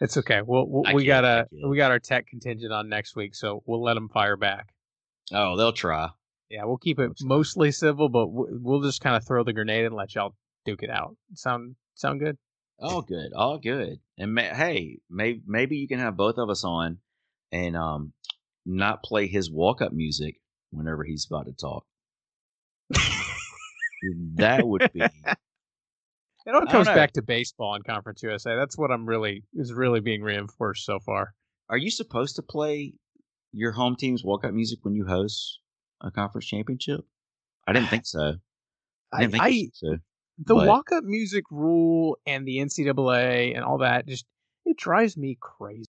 [0.00, 0.42] It's okay.
[0.42, 3.82] We'll, we'll we got a we got our tech contingent on next week, so we'll
[3.82, 4.72] let them fire back.
[5.32, 6.08] oh, they'll try.
[6.50, 7.26] Yeah, we'll keep it good.
[7.26, 10.90] mostly civil, but we'll just kind of throw the grenade and let y'all duke it
[10.90, 11.16] out.
[11.34, 12.36] Sound sound good?
[12.78, 14.00] All good, all good.
[14.18, 16.98] And ma- hey, maybe maybe you can have both of us on,
[17.50, 18.12] and um,
[18.66, 21.84] not play his walk up music whenever he's about to talk.
[24.36, 25.02] that would be
[26.44, 28.56] It all comes back to baseball in Conference USA.
[28.56, 31.34] That's what I'm really is really being reinforced so far.
[31.68, 32.94] Are you supposed to play
[33.52, 35.60] your home team's walk up music when you host
[36.00, 37.02] a conference championship?
[37.66, 38.34] I didn't think so.
[39.12, 39.96] I I, didn't think I so.
[40.46, 44.24] The but- walk up music rule and the NCAA and all that just
[44.64, 45.86] it drives me crazy.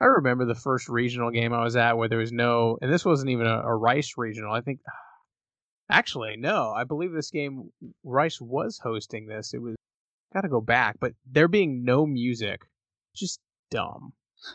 [0.00, 3.04] I remember the first regional game I was at where there was no, and this
[3.04, 4.52] wasn't even a, a Rice regional.
[4.52, 4.80] I think,
[5.90, 7.70] actually, no, I believe this game
[8.04, 9.54] Rice was hosting this.
[9.54, 9.76] It was
[10.32, 12.62] got to go back, but there being no music,
[13.14, 13.40] just
[13.70, 14.12] dumb.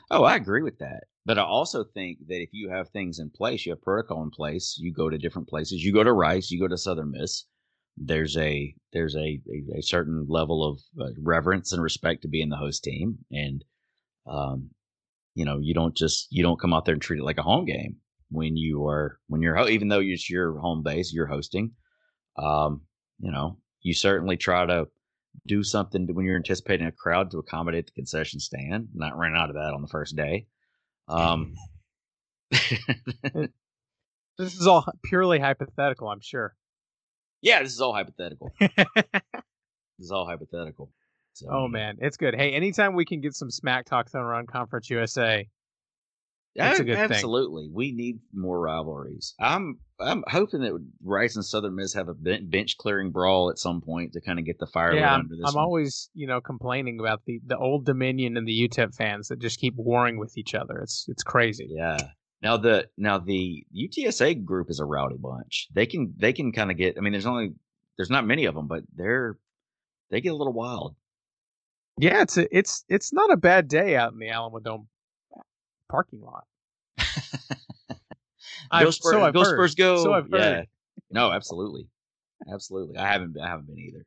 [0.10, 1.04] Oh, I agree with that.
[1.26, 4.30] But I also think that if you have things in place, you have protocol in
[4.30, 5.84] place, you go to different places.
[5.84, 7.46] You go to Rice, you go to Southern Miss.
[7.98, 12.50] There's a there's a a, a certain level of uh, reverence and respect to being
[12.50, 13.64] the host team, and
[14.28, 14.72] um,
[15.36, 17.44] you know you don't just you don't come out there and treat it like a
[17.44, 17.98] home game
[18.30, 21.72] when you are when you're even though it's your home base, you're hosting.
[22.38, 22.82] Um,
[23.20, 24.88] you know, you certainly try to
[25.46, 28.90] do something to, when you're anticipating a crowd to accommodate the concession stand.
[28.94, 30.48] Not run out of that on the first day.
[31.08, 31.54] Um,
[34.38, 36.56] This is all purely hypothetical, I'm sure.
[37.44, 38.52] Yeah, this is all hypothetical.
[40.00, 40.90] This is all hypothetical.
[40.92, 41.00] Oh,
[41.34, 42.36] so, oh man, it's good.
[42.36, 45.48] Hey, anytime we can get some smack talk thrown around Conference USA,
[46.56, 47.12] That's a oh, a good thing.
[47.12, 47.70] absolutely.
[47.72, 49.36] We need more rivalries.
[49.40, 53.82] I'm I'm hoping that Rice and Southern Miss have a bench clearing brawl at some
[53.82, 55.46] point to kind of get the fire yeah, I'm, under this.
[55.48, 55.64] I'm one.
[55.64, 59.60] always you know complaining about the the old Dominion and the UTEP fans that just
[59.60, 60.80] keep warring with each other.
[60.80, 61.68] It's it's crazy.
[61.70, 61.98] Yeah.
[62.44, 65.70] Now the now the UTSA group is a rowdy bunch.
[65.74, 66.98] They can they can kind of get.
[66.98, 67.54] I mean, there's only
[67.98, 69.38] there's not many of them, but they're
[70.12, 70.94] they get a little wild.
[71.98, 74.88] Yeah, it's a, it's it's not a bad day out in the Alamo Dome
[75.90, 76.44] parking lot.
[76.98, 79.56] go Spurs, so I've go heard.
[79.56, 80.04] Spurs, go!
[80.04, 80.64] So I've Yeah.
[81.12, 81.88] No, absolutely,
[82.52, 82.98] absolutely.
[82.98, 84.06] I haven't I haven't been either.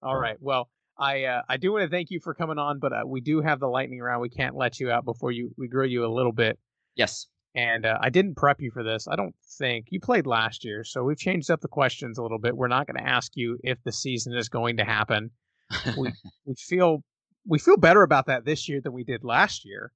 [0.00, 0.36] All right.
[0.38, 3.20] Well, I uh, I do want to thank you for coming on, but uh, we
[3.20, 4.22] do have the lightning round.
[4.22, 6.56] We can't let you out before you we grill you a little bit.
[6.94, 7.26] Yes.
[7.54, 9.06] And uh, I didn't prep you for this.
[9.06, 12.38] I don't think you played last year, so we've changed up the questions a little
[12.38, 12.56] bit.
[12.56, 15.30] We're not going to ask you if the season is going to happen.
[15.96, 16.12] We
[16.44, 17.04] we feel
[17.46, 19.92] we feel better about that this year than we did last year.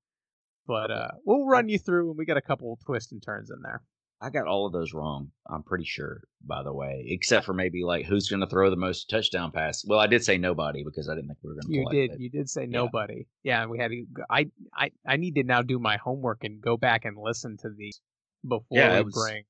[0.66, 3.50] But uh, we'll run you through, and we got a couple of twists and turns
[3.50, 3.82] in there.
[4.20, 5.30] I got all of those wrong.
[5.48, 8.76] I'm pretty sure, by the way, except for maybe like who's going to throw the
[8.76, 9.84] most touchdown pass.
[9.86, 11.96] Well, I did say nobody because I didn't think we were going to.
[11.96, 12.20] You did.
[12.20, 13.26] You did say nobody.
[13.44, 14.04] Yeah, we had to.
[14.28, 17.70] I I I need to now do my homework and go back and listen to
[17.70, 18.00] these
[18.42, 19.44] before Yeah, we bring.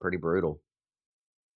[0.00, 0.60] Pretty brutal.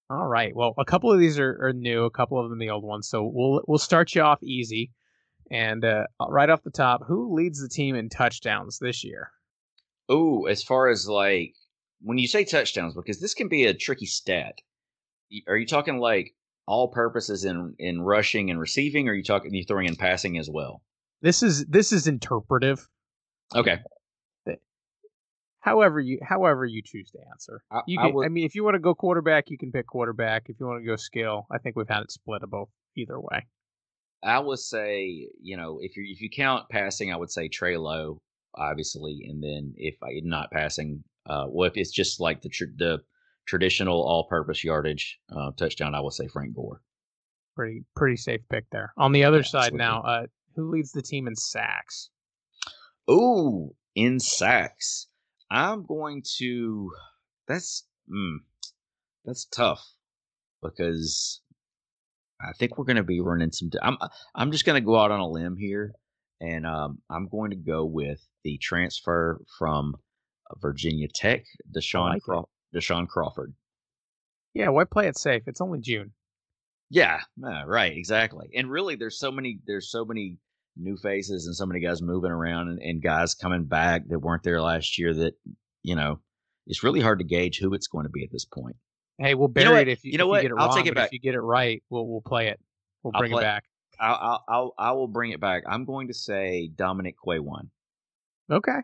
[0.09, 0.55] All right.
[0.55, 2.05] Well, a couple of these are, are new.
[2.05, 3.09] A couple of them the old ones.
[3.09, 4.93] So we'll we'll start you off easy,
[5.51, 9.31] and uh, right off the top, who leads the team in touchdowns this year?
[10.09, 11.55] Oh, as far as like
[12.03, 14.59] when you say touchdowns, because this can be a tricky stat.
[15.47, 16.35] Are you talking like
[16.67, 19.09] all purposes in in rushing and receiving?
[19.09, 20.83] Or are you talking you throwing in passing as well?
[21.23, 22.87] This is this is interpretive.
[23.55, 23.79] Okay,
[25.61, 27.63] However you however you choose to answer.
[27.71, 29.87] I, You can, I, would- mean, if you want to go quarterback, you can pick
[29.87, 30.49] quarterback.
[30.49, 33.47] If you want to go skill, I think we've had it split of either way.
[34.25, 37.77] I would say, you know, if you if you count passing, I would say Trey
[37.77, 38.21] Lowe,
[38.57, 42.65] obviously, and then if I not passing, uh, well, if it's just like the tr-
[42.77, 43.03] the
[43.47, 46.83] traditional all-purpose yardage uh, touchdown, I would say Frank Gore.
[47.55, 48.93] Pretty pretty safe pick there.
[48.97, 52.11] On the other Yeah, side now, uh, who leads the team in sacks?
[53.11, 55.09] Ooh, in sacks,
[55.51, 56.91] I'm going to.
[57.47, 58.37] That's mm,
[59.25, 59.85] that's tough
[60.63, 61.41] because
[62.41, 63.71] I think we're going to be running some.
[63.83, 63.99] I'm
[64.35, 65.95] I'm just going to go out on a limb here,
[66.41, 69.97] and um, I'm going to go with the transfer from
[70.61, 71.45] Virginia Tech,
[71.75, 72.23] Deshaun like.
[72.23, 73.55] Craw- Deshaun Crawford.
[74.55, 75.43] Yeah, why play it safe?
[75.47, 76.13] It's only June.
[76.91, 78.51] Yeah, uh, right, exactly.
[78.55, 80.37] And really, there's so many there's so many
[80.77, 84.43] new faces and so many guys moving around and, and guys coming back that weren't
[84.43, 85.35] there last year that
[85.83, 86.21] you know
[86.67, 88.77] it's really hard to gauge who it's going to be at this point.
[89.19, 89.89] Hey, we'll know bury what?
[89.89, 90.43] it if you, You know if what?
[90.43, 90.77] get it I'll wrong.
[90.77, 91.07] take it back.
[91.09, 92.61] If you get it right, we'll we'll play it.
[93.03, 93.65] We'll bring play- it back.
[94.01, 95.63] I'll, I'll I'll I will bring it back.
[95.67, 97.69] I'm going to say Dominic Quewon.
[98.51, 98.73] Okay.
[98.73, 98.83] I'm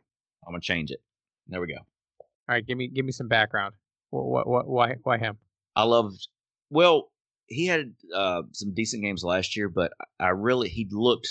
[0.53, 1.01] gonna change it.
[1.49, 1.79] There we go.
[2.21, 2.67] All right.
[2.67, 3.75] Give me give me some background.
[4.11, 5.39] What what, what why why him?
[5.77, 6.29] I loved.
[6.71, 7.11] Well,
[7.47, 11.29] he had uh, some decent games last year, but I really he looked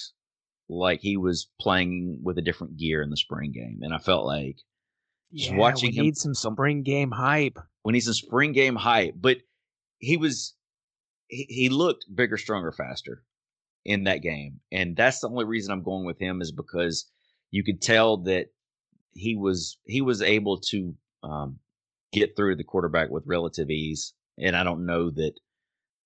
[0.70, 4.26] like he was playing with a different gear in the spring game, and I felt
[4.26, 4.58] like
[5.34, 7.58] Just Yeah, watching we him- need some spring game hype.
[7.84, 9.38] when he's in spring game hype, but
[10.00, 10.56] he was
[11.28, 13.24] he, he looked bigger, stronger, faster
[13.86, 17.10] in that game, and that's the only reason I'm going with him is because
[17.52, 18.48] you could tell that
[19.18, 21.60] he was he was able to um,
[22.14, 25.34] get through the quarterback with relative ease, and I don't know that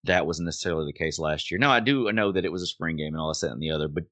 [0.06, 1.60] that was necessarily the case last year.
[1.60, 3.72] Now I do know that it was a spring game and all that and the
[3.72, 4.06] other, but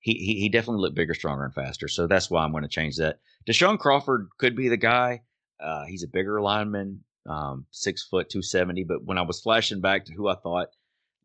[0.00, 1.88] he, he he definitely looked bigger, stronger, and faster.
[1.88, 3.18] So that's why I'm going to change that.
[3.48, 5.22] Deshaun Crawford could be the guy.
[5.60, 8.84] Uh, he's a bigger lineman, um, six foot two seventy.
[8.84, 10.68] But when I was flashing back to who I thought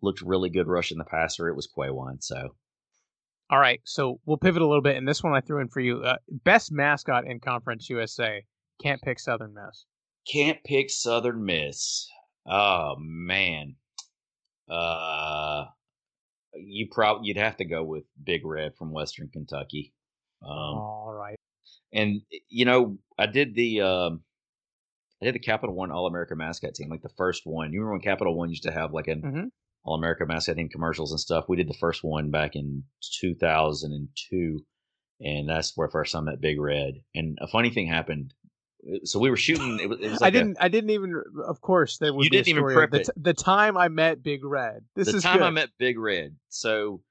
[0.02, 2.22] looked really good rushing the passer, it was Quewon.
[2.22, 2.56] So
[3.54, 5.80] All right, so we'll pivot a little bit, and this one I threw in for
[5.80, 5.99] you.
[6.04, 8.43] Uh, best mascot in Conference USA.
[8.82, 9.86] Can't pick Southern Miss.
[10.28, 12.08] can't pick Southern Miss.
[12.47, 13.76] Oh man,
[14.68, 15.66] uh,
[16.56, 19.93] you probably you'd have to go with Big Red from Western Kentucky.
[20.41, 21.38] Um, All right.
[21.93, 24.22] and you know, I did the um,
[25.22, 27.72] I did the Capital One All America mascot team, like the first one.
[27.72, 29.51] You remember when Capital One used to have like an Mhm.
[29.86, 31.46] All America mascot team commercials and stuff?
[31.50, 32.84] We did the first one back in
[33.22, 34.60] 2002,
[35.22, 36.96] and that's where first I met Big Red.
[37.16, 38.34] And a funny thing happened.
[39.06, 39.80] So we were shooting.
[39.82, 40.58] It was, it was I like a- didn't.
[40.60, 41.22] I didn't even.
[41.48, 43.10] Of course, there would You be didn't even prep the, it.
[43.16, 44.84] the time I met Big Red.
[44.96, 46.36] This is the is time I met Big Red.
[46.50, 47.02] So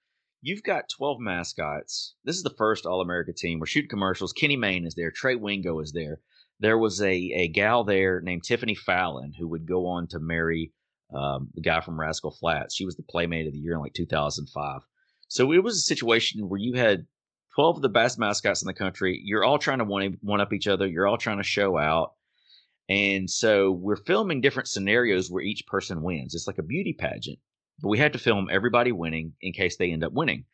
[0.43, 2.14] you've got 12 mascots.
[2.25, 3.59] This is the first All America team.
[3.59, 4.33] We're shooting commercials.
[4.35, 5.11] Kenny Mayne is there.
[5.11, 6.20] Trey Wingo is there.
[6.61, 10.73] There was a, a gal there named Tiffany Fallon who would go on to marry
[11.15, 12.75] um, the guy from Rascal Flatts.
[12.75, 14.81] She was the Playmate of the Year in like 2005.
[15.29, 17.07] So it was a situation where you had
[17.55, 19.21] 12 of the best mascots in the country.
[19.25, 20.87] You're all trying to one, one up each other.
[20.87, 22.15] You're all trying to show out.
[22.89, 26.35] And so we're filming different scenarios where each person wins.
[26.35, 27.39] It's like a beauty pageant
[27.83, 30.45] but we had to film everybody winning in case they end up winning.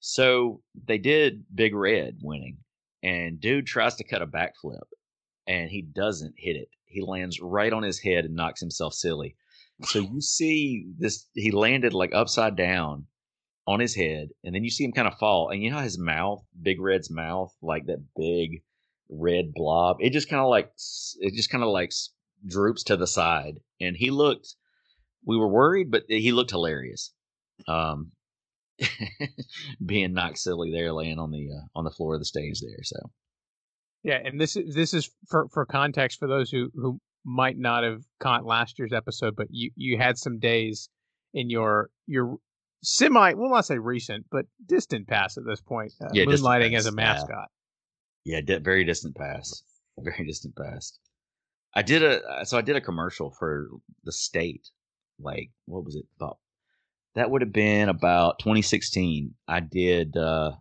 [0.00, 2.58] So they did Big Red winning,
[3.02, 4.80] and dude tries to cut a backflip,
[5.46, 6.68] and he doesn't hit it.
[6.86, 9.36] He lands right on his head and knocks himself silly.
[9.84, 13.06] So you see this, he landed like upside down
[13.66, 15.50] on his head, and then you see him kind of fall.
[15.50, 18.62] And you know his mouth, Big Red's mouth, like that big
[19.08, 20.70] red blob, it just kind of like,
[21.20, 21.92] it just kind of like
[22.46, 23.58] droops to the side.
[23.80, 24.54] And he looked,
[25.26, 27.12] we were worried, but he looked hilarious.
[27.68, 28.12] Um,
[29.86, 32.82] being knocked silly there, laying on the uh, on the floor of the stage there.
[32.82, 32.96] So
[34.02, 37.84] Yeah, and this is this is for for context for those who who might not
[37.84, 40.88] have caught last year's episode, but you you had some days
[41.34, 42.36] in your your
[42.82, 46.86] semi, well not say recent, but distant past at this point, uh, Yeah, moonlighting as
[46.86, 46.94] a yeah.
[46.94, 47.48] mascot.
[48.24, 49.64] yeah, di- very distant past,
[49.98, 50.98] very distant past.
[51.74, 53.68] I did a so I did a commercial for
[54.04, 54.68] the state.
[55.20, 56.04] Like what was it?
[56.18, 56.38] About
[57.14, 59.34] that would have been about 2016.
[59.46, 60.52] I did uh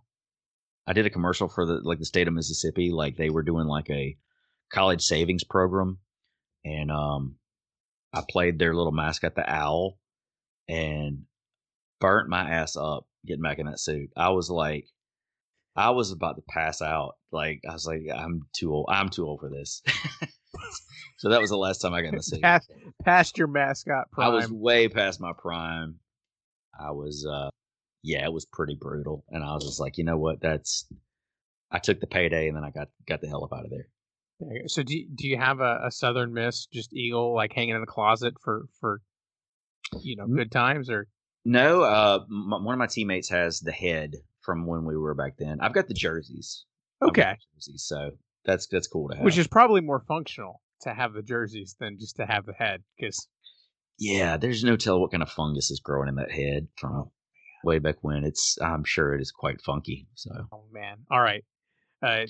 [0.88, 2.92] I did a commercial for the like the state of Mississippi.
[2.92, 4.16] Like they were doing like a
[4.72, 5.98] college savings program,
[6.64, 7.36] and um
[8.14, 9.98] I played their little mascot, the owl,
[10.68, 11.24] and
[12.00, 14.10] burnt my ass up getting back in that suit.
[14.18, 14.88] I was like,
[15.76, 17.16] I was about to pass out.
[17.32, 18.88] Like I was like, I'm too old.
[18.90, 19.82] I'm too old for this.
[21.18, 22.42] so that was the last time I got in the suit.
[22.42, 22.70] Past,
[23.06, 24.28] past your mascot prime.
[24.28, 26.00] I was way past my prime.
[26.78, 27.50] I was, uh,
[28.04, 30.42] yeah, it was pretty brutal, and I was just like, you know what?
[30.42, 30.86] That's.
[31.74, 33.88] I took the payday, and then I got got the hell up out of there.
[34.42, 34.68] There you go.
[34.68, 37.82] So do you, do you have a, a Southern Miss just eagle like hanging in
[37.82, 39.02] the closet for for
[40.02, 40.36] you know Mm.
[40.36, 41.08] good times or
[41.46, 45.38] No, uh, m- one of my teammates has the head from when we were back
[45.38, 45.60] then.
[45.62, 46.66] I've got the jerseys.
[47.02, 48.12] Okay, jerseys, so
[48.46, 49.24] that's that's cool to have.
[49.26, 52.84] which is probably more functional to have the jerseys than just to have the head
[52.98, 53.28] because
[54.00, 57.12] yeah, there's no tell what kind of fungus is growing in that head from
[57.64, 58.24] way back when.
[58.24, 60.08] It's I'm sure it is quite funky.
[60.16, 61.44] So oh man, all right,
[62.02, 62.26] uh,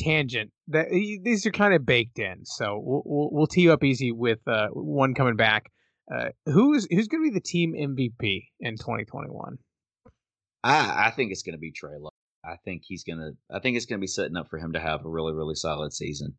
[0.00, 0.50] tangent.
[0.68, 4.10] That these are kind of baked in, so we'll we'll, we'll tee you up easy
[4.12, 5.70] with uh, one coming back.
[6.12, 9.58] Uh, who's who's going to be the team MVP in 2021?
[10.64, 12.10] I I think it's going to be Trey Lowe.
[12.44, 13.32] I think he's gonna.
[13.50, 15.92] I think it's gonna be setting up for him to have a really really solid
[15.92, 16.34] season.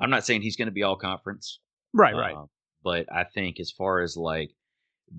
[0.00, 1.60] I'm not saying he's going to be all conference,
[1.92, 2.34] Right, right.
[2.34, 2.44] uh,
[2.82, 4.50] but I think as far as like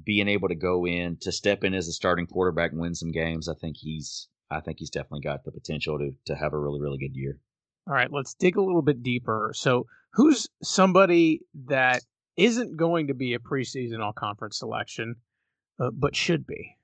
[0.06, 3.12] being able to go in to step in as a starting quarterback and win some
[3.12, 4.28] games, I think he's.
[4.50, 7.40] I think he's definitely got the potential to to have a really really good year.
[7.88, 9.52] All right, let's dig a little bit deeper.
[9.56, 12.02] So, who's somebody that
[12.38, 15.16] isn't going to be a preseason all conference selection,
[15.80, 16.78] uh, but should be?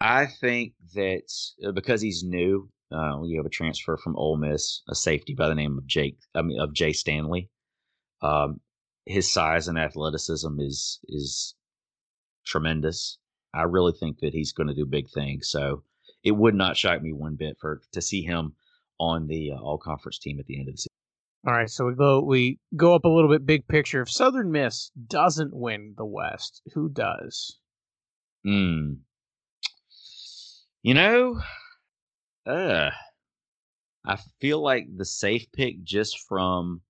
[0.00, 1.32] I think that
[1.64, 5.48] uh, because he's new, uh, we have a transfer from Ole Miss, a safety by
[5.48, 7.50] the name of Jake, I mean of Jay Stanley.
[8.20, 8.60] Um,
[9.04, 11.54] his size and athleticism is is
[12.44, 13.18] tremendous.
[13.54, 15.48] I really think that he's going to do big things.
[15.48, 15.82] So
[16.22, 18.54] it would not shock me one bit for to see him
[18.98, 20.92] on the uh, all conference team at the end of the season.
[21.46, 24.02] All right, so we go we go up a little bit big picture.
[24.02, 27.58] If Southern Miss doesn't win the West, who does?
[28.44, 28.94] Hmm.
[30.82, 31.40] You know,
[32.46, 32.90] uh,
[34.04, 36.80] I feel like the safe pick just from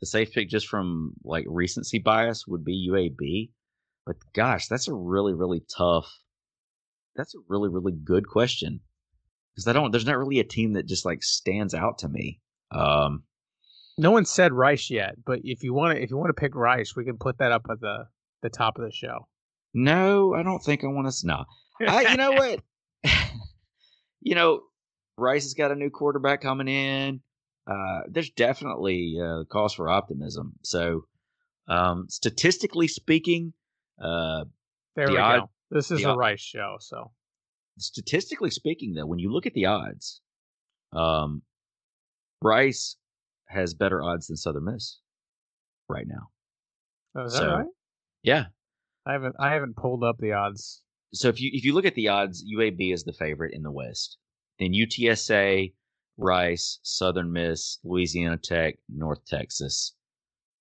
[0.00, 3.50] the safe pick just from like recency bias would be UAB.
[4.04, 6.10] But gosh, that's a really really tough.
[7.16, 8.80] That's a really really good question
[9.54, 9.90] because I don't.
[9.90, 12.40] There's not really a team that just like stands out to me.
[12.70, 13.24] Um,
[13.98, 16.54] No one said Rice yet, but if you want to if you want to pick
[16.54, 18.06] Rice, we can put that up at the
[18.42, 19.26] the top of the show.
[19.74, 21.26] No, I don't think I want to.
[21.26, 21.44] No,
[21.86, 22.60] I, you know what?
[24.20, 24.62] you know,
[25.16, 27.20] Rice has got a new quarterback coming in.
[27.66, 30.54] Uh, there's definitely uh, cause for optimism.
[30.62, 31.04] So,
[31.68, 33.52] um, statistically speaking,
[34.02, 34.44] uh,
[34.96, 35.50] there the we odd- go.
[35.70, 37.12] This is the a odd- Rice show, so
[37.80, 40.20] statistically speaking, though, when you look at the odds,
[40.92, 41.42] um,
[42.42, 42.96] Rice
[43.46, 44.98] has better odds than Southern Miss
[45.88, 46.30] right now.
[47.14, 47.66] Oh, is that right?
[48.22, 48.46] Yeah.
[49.06, 50.82] I haven't I haven't pulled up the odds.
[51.12, 53.72] So if you if you look at the odds, UAB is the favorite in the
[53.72, 54.18] West.
[54.58, 55.72] Then UTSA,
[56.16, 59.94] Rice, Southern Miss, Louisiana Tech, North Texas,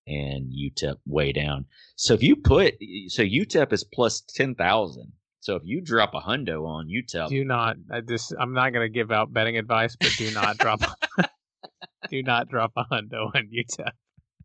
[0.08, 1.66] and UTEP way down.
[1.96, 2.76] So if you put
[3.08, 5.14] so UTEP is plus ten thousand.
[5.42, 7.78] So if you drop a hundo on UTEP, Do not.
[7.92, 10.82] I just I'm not going to give out betting advice, but do not drop.
[12.10, 13.92] do not drop a hundo on UTEP.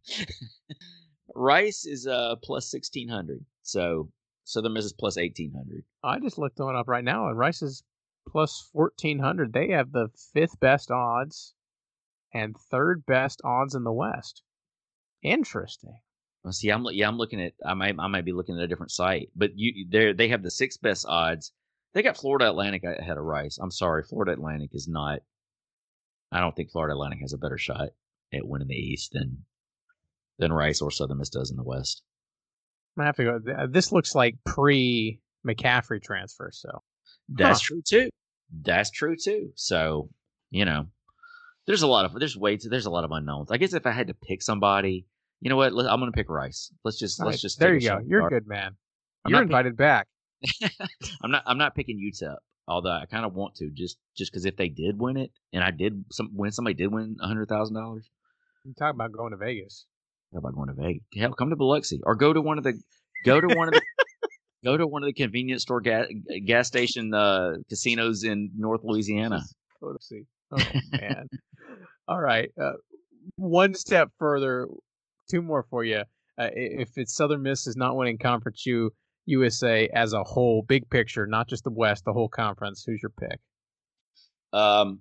[1.34, 3.44] Rice is uh plus sixteen hundred.
[3.62, 4.10] So
[4.44, 5.84] Southern Miss is plus eighteen hundred.
[6.02, 7.82] I just looked on up right now, and Rice is
[8.28, 9.52] plus fourteen hundred.
[9.52, 11.54] They have the fifth best odds
[12.32, 14.42] and third best odds in the West.
[15.22, 15.98] Interesting.
[16.44, 18.68] Well, see, I'm yeah, I'm looking at I might I might be looking at a
[18.68, 21.52] different site, but you they they have the sixth best odds.
[21.94, 23.58] They got Florida Atlantic ahead of Rice.
[23.58, 25.20] I'm sorry, Florida Atlantic is not.
[26.30, 27.90] I don't think Florida Atlantic has a better shot
[28.32, 29.44] at winning the East than
[30.38, 32.02] than Rice or Southern Miss does in the West.
[32.96, 33.52] I'm gonna have to go.
[33.62, 36.50] Uh, this looks like pre McCaffrey transfer.
[36.52, 36.82] So
[37.28, 37.66] That's Huh.
[37.66, 38.10] true too.
[38.62, 39.52] That's true too.
[39.54, 40.10] So
[40.50, 40.88] you know,
[41.66, 43.50] there's a lot of there's way too, there's a lot of unknowns.
[43.50, 45.06] I guess if I had to pick somebody,
[45.40, 45.68] you know what?
[45.72, 46.70] I'm gonna pick Rice.
[46.84, 47.86] Let's just All let's right, just there you go.
[47.86, 48.76] shot in the You're a good man.
[49.24, 50.06] I'm You're not pick- invited back.
[51.22, 51.42] I'm not.
[51.46, 52.36] I'm not picking UTEP.
[52.66, 55.62] Although I kind of want to, just just because if they did win it, and
[55.62, 58.08] I did some when somebody did win a hundred thousand dollars,
[58.64, 59.84] You talk about going to Vegas.
[60.32, 61.02] how about going to Vegas?
[61.14, 62.80] Hell, come to Biloxi or go to one of the
[63.24, 63.82] go to one of the
[64.64, 66.06] go to one of the convenience store gas
[66.46, 69.42] gas station uh, casinos in North Louisiana.
[69.82, 70.22] To see.
[70.50, 70.56] Oh
[70.92, 71.28] man.
[72.08, 72.50] All right.
[72.58, 72.72] Uh,
[73.36, 74.66] one step further.
[75.30, 76.02] Two more for you.
[76.38, 78.92] Uh, if it's Southern Miss is not winning Conference U,
[79.26, 82.84] USA as a whole, big picture, not just the West, the whole conference.
[82.84, 83.40] Who's your pick?
[84.52, 85.00] Um,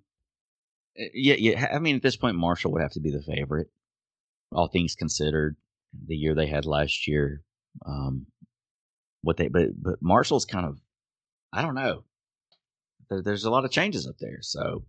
[0.96, 1.70] yeah, yeah.
[1.74, 3.68] I mean, at this point, Marshall would have to be the favorite,
[4.52, 5.56] all things considered.
[6.08, 7.42] The year they had last year,
[7.86, 8.26] um,
[9.22, 10.80] what they but but Marshall's kind of,
[11.52, 12.04] I don't know.
[13.10, 14.86] There, there's a lot of changes up there, so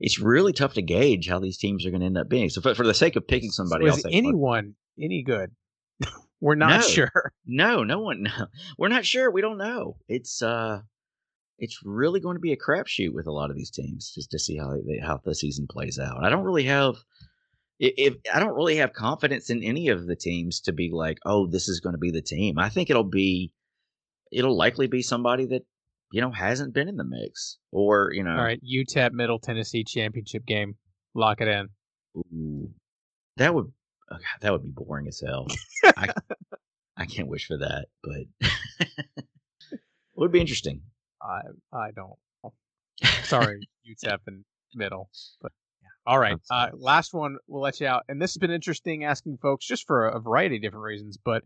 [0.00, 2.48] it's really tough to gauge how these teams are going to end up being.
[2.50, 5.50] So, for, for the sake of picking somebody So else, anyone any good?
[6.40, 6.86] We're not No.
[6.86, 7.32] sure.
[7.46, 8.22] No, no one.
[8.38, 8.46] No.
[8.76, 9.30] We're not sure.
[9.30, 9.96] We don't know.
[10.08, 10.80] It's uh,
[11.58, 14.38] it's really going to be a crapshoot with a lot of these teams, just to
[14.38, 16.22] see how they, how the season plays out.
[16.22, 16.96] I don't really have,
[17.80, 21.48] if I don't really have confidence in any of the teams to be like, oh,
[21.48, 22.58] this is going to be the team.
[22.60, 23.52] I think it'll be,
[24.30, 25.62] it'll likely be somebody that
[26.10, 29.84] you know hasn't been in the mix, or you know, All right, UTEP Middle Tennessee
[29.84, 30.76] championship game.
[31.14, 31.68] Lock it in.
[32.16, 32.70] ooh,
[33.36, 33.66] that would
[34.10, 35.46] oh God, that would be boring as hell.
[35.96, 36.12] I
[36.96, 38.48] I can't wish for that, but
[39.70, 39.80] it
[40.16, 40.82] would be interesting.
[41.22, 41.40] I
[41.72, 42.18] I don't.
[43.24, 44.44] Sorry, UTEP and
[44.74, 45.52] Middle, but
[45.82, 45.88] yeah.
[46.06, 46.36] All right.
[46.50, 47.36] Uh, last one.
[47.46, 48.04] We'll let you out.
[48.08, 51.18] And this has been interesting, asking folks just for a, variety of different reasons.
[51.22, 51.44] But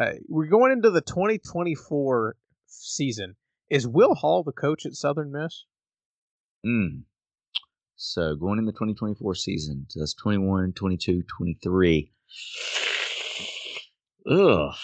[0.00, 2.36] uh, we're going into the 2024
[2.66, 3.36] season.
[3.70, 5.64] Is Will Hall the coach at Southern Miss?
[6.64, 7.02] Mm.
[7.96, 12.12] So going in the 2024 season, so that's 21, 22, 23.
[14.30, 14.74] Ugh.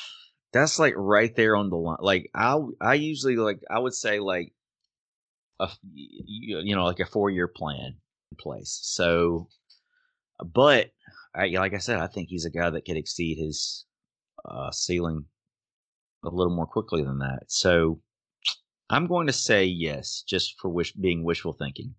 [0.53, 1.99] That's like right there on the line.
[2.01, 4.53] Like I I usually like I would say like
[5.59, 7.97] a you know like a 4-year plan
[8.31, 8.79] in place.
[8.83, 9.49] So
[10.45, 10.91] but
[11.35, 13.85] I like I said I think he's a guy that could exceed his
[14.45, 15.25] uh ceiling
[16.25, 17.45] a little more quickly than that.
[17.49, 18.01] So
[18.95, 21.95] I'm going to say yes just for wish being wishful thinking.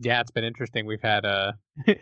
[0.00, 0.86] Yeah, it's been interesting.
[0.86, 1.52] We've had uh,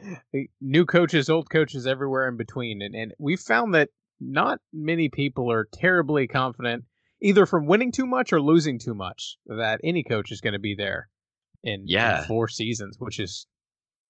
[0.61, 3.89] new coaches, old coaches everywhere in between, and and we've found that
[4.21, 6.85] not many people are terribly confident
[7.23, 10.59] either from winning too much or losing too much that any coach is going to
[10.59, 11.09] be there
[11.63, 13.47] in, in four seasons, which is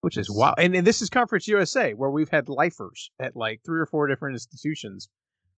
[0.00, 0.54] which is wow.
[0.58, 4.08] And, and this is Conference USA where we've had lifers at like three or four
[4.08, 5.08] different institutions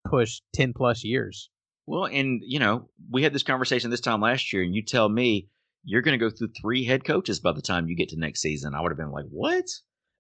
[0.05, 1.49] push ten plus years.
[1.87, 5.09] Well, and you know, we had this conversation this time last year, and you tell
[5.09, 5.49] me
[5.85, 8.41] you're going to go through three head coaches by the time you get to next
[8.41, 8.74] season.
[8.74, 9.66] I would have been like, what?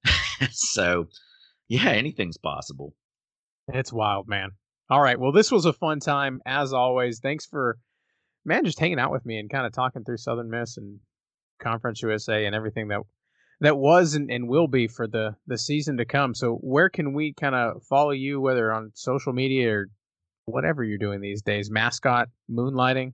[0.50, 1.08] so,
[1.68, 2.94] yeah, anything's possible.
[3.68, 4.50] It's wild, man.
[4.90, 5.18] All right.
[5.18, 7.20] Well, this was a fun time as always.
[7.20, 7.78] Thanks for
[8.44, 11.00] man just hanging out with me and kind of talking through Southern Miss and
[11.62, 13.00] Conference USA and everything that
[13.60, 16.34] that was and, and will be for the the season to come.
[16.34, 19.86] So where can we kind of follow you, whether on social media or
[20.46, 21.70] whatever you're doing these days.
[21.70, 23.12] Mascot, moonlighting.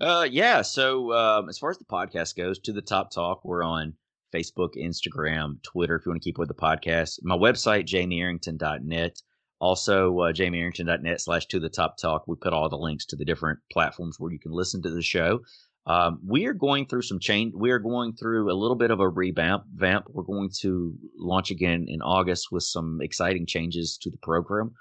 [0.00, 0.62] Uh, yeah.
[0.62, 3.94] So um, as far as the podcast goes, to the top talk, we're on
[4.32, 5.96] Facebook, Instagram, Twitter.
[5.96, 9.22] If you want to keep with the podcast, my website jamiearrington.net.
[9.60, 12.26] Also, uh, jamiearrington.net slash to the top talk.
[12.26, 15.02] We put all the links to the different platforms where you can listen to the
[15.02, 15.40] show.
[15.86, 17.54] Um, we are going through some change.
[17.56, 19.64] We are going through a little bit of a revamp.
[19.74, 20.06] Vamp.
[20.08, 24.72] We're going to launch again in August with some exciting changes to the program.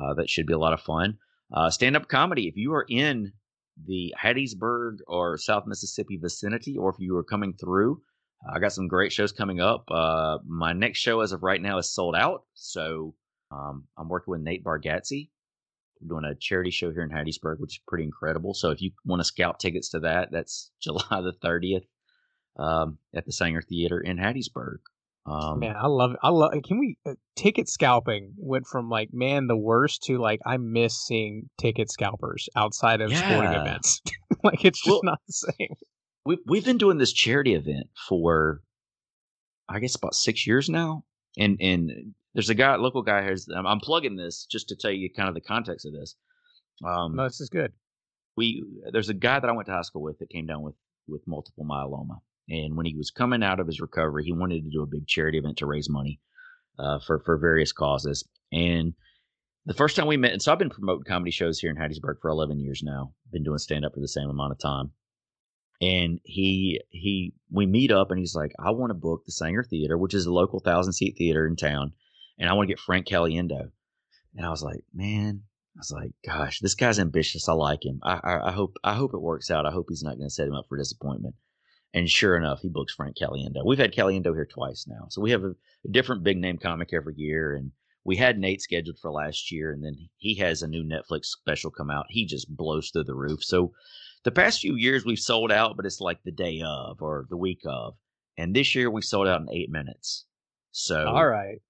[0.00, 1.18] Uh, that should be a lot of fun.
[1.52, 2.48] Uh, Stand up comedy.
[2.48, 3.32] If you are in
[3.86, 8.00] the Hattiesburg or South Mississippi vicinity, or if you are coming through,
[8.48, 9.90] I got some great shows coming up.
[9.90, 12.44] Uh, my next show, as of right now, is sold out.
[12.54, 13.14] So
[13.50, 15.28] um, I'm working with Nate Bargatze.
[16.00, 18.54] We're doing a charity show here in Hattiesburg, which is pretty incredible.
[18.54, 21.84] So if you want to scout tickets to that, that's July the 30th
[22.58, 24.78] um, at the Saenger Theater in Hattiesburg.
[25.26, 26.16] Um, man, I love it.
[26.22, 26.52] I love.
[26.66, 30.96] Can we uh, ticket scalping went from like man the worst to like I miss
[31.06, 34.00] seeing ticket scalpers outside of sporting events.
[34.42, 35.74] like it's just Well- not the same.
[36.24, 38.60] we we've been doing this charity event for
[39.68, 41.04] I guess about six years now,
[41.38, 43.46] and and there's a guy, local guy has.
[43.54, 46.16] I'm, I'm plugging this just to tell you kind of the context of this.
[46.84, 47.72] Um, No, this is good.
[48.36, 50.74] we there's a guy that I went to high school with that came down with
[51.06, 52.20] with multiple myeloma,
[52.50, 55.06] and when he was coming out of his recovery, he wanted to do a big
[55.06, 56.20] charity event to raise money
[56.78, 58.26] uh, for for various causes.
[58.52, 58.94] And
[59.66, 62.20] the first time we met, and so I've been promoting comedy shows here in Hattiesburg
[62.20, 63.14] for 11 years now.
[63.30, 64.90] Been doing stand up for the same amount of time.
[65.80, 69.66] And he he we meet up, and he's like, I want to book the Saenger
[69.66, 71.92] Theater, which is a local thousand seat theater in town,
[72.38, 73.70] and I want to get Frank Caliendo.
[74.36, 75.42] And I was like, man,
[75.76, 77.48] I was like, gosh, this guy's ambitious.
[77.48, 78.00] I like him.
[78.02, 79.66] I, I, I hope I hope it works out.
[79.66, 81.34] I hope he's not going to set him up for disappointment.
[81.92, 83.64] And sure enough, he books Frank Caliendo.
[83.64, 85.50] We've had Caliendo here twice now, so we have a,
[85.84, 87.54] a different big name comic every year.
[87.54, 87.72] And
[88.04, 91.70] we had Nate scheduled for last year, and then he has a new Netflix special
[91.70, 92.06] come out.
[92.08, 93.42] He just blows through the roof.
[93.42, 93.72] So
[94.24, 97.36] the past few years we've sold out, but it's like the day of or the
[97.36, 97.94] week of.
[98.38, 100.26] And this year we sold out in eight minutes.
[100.72, 101.60] So All right.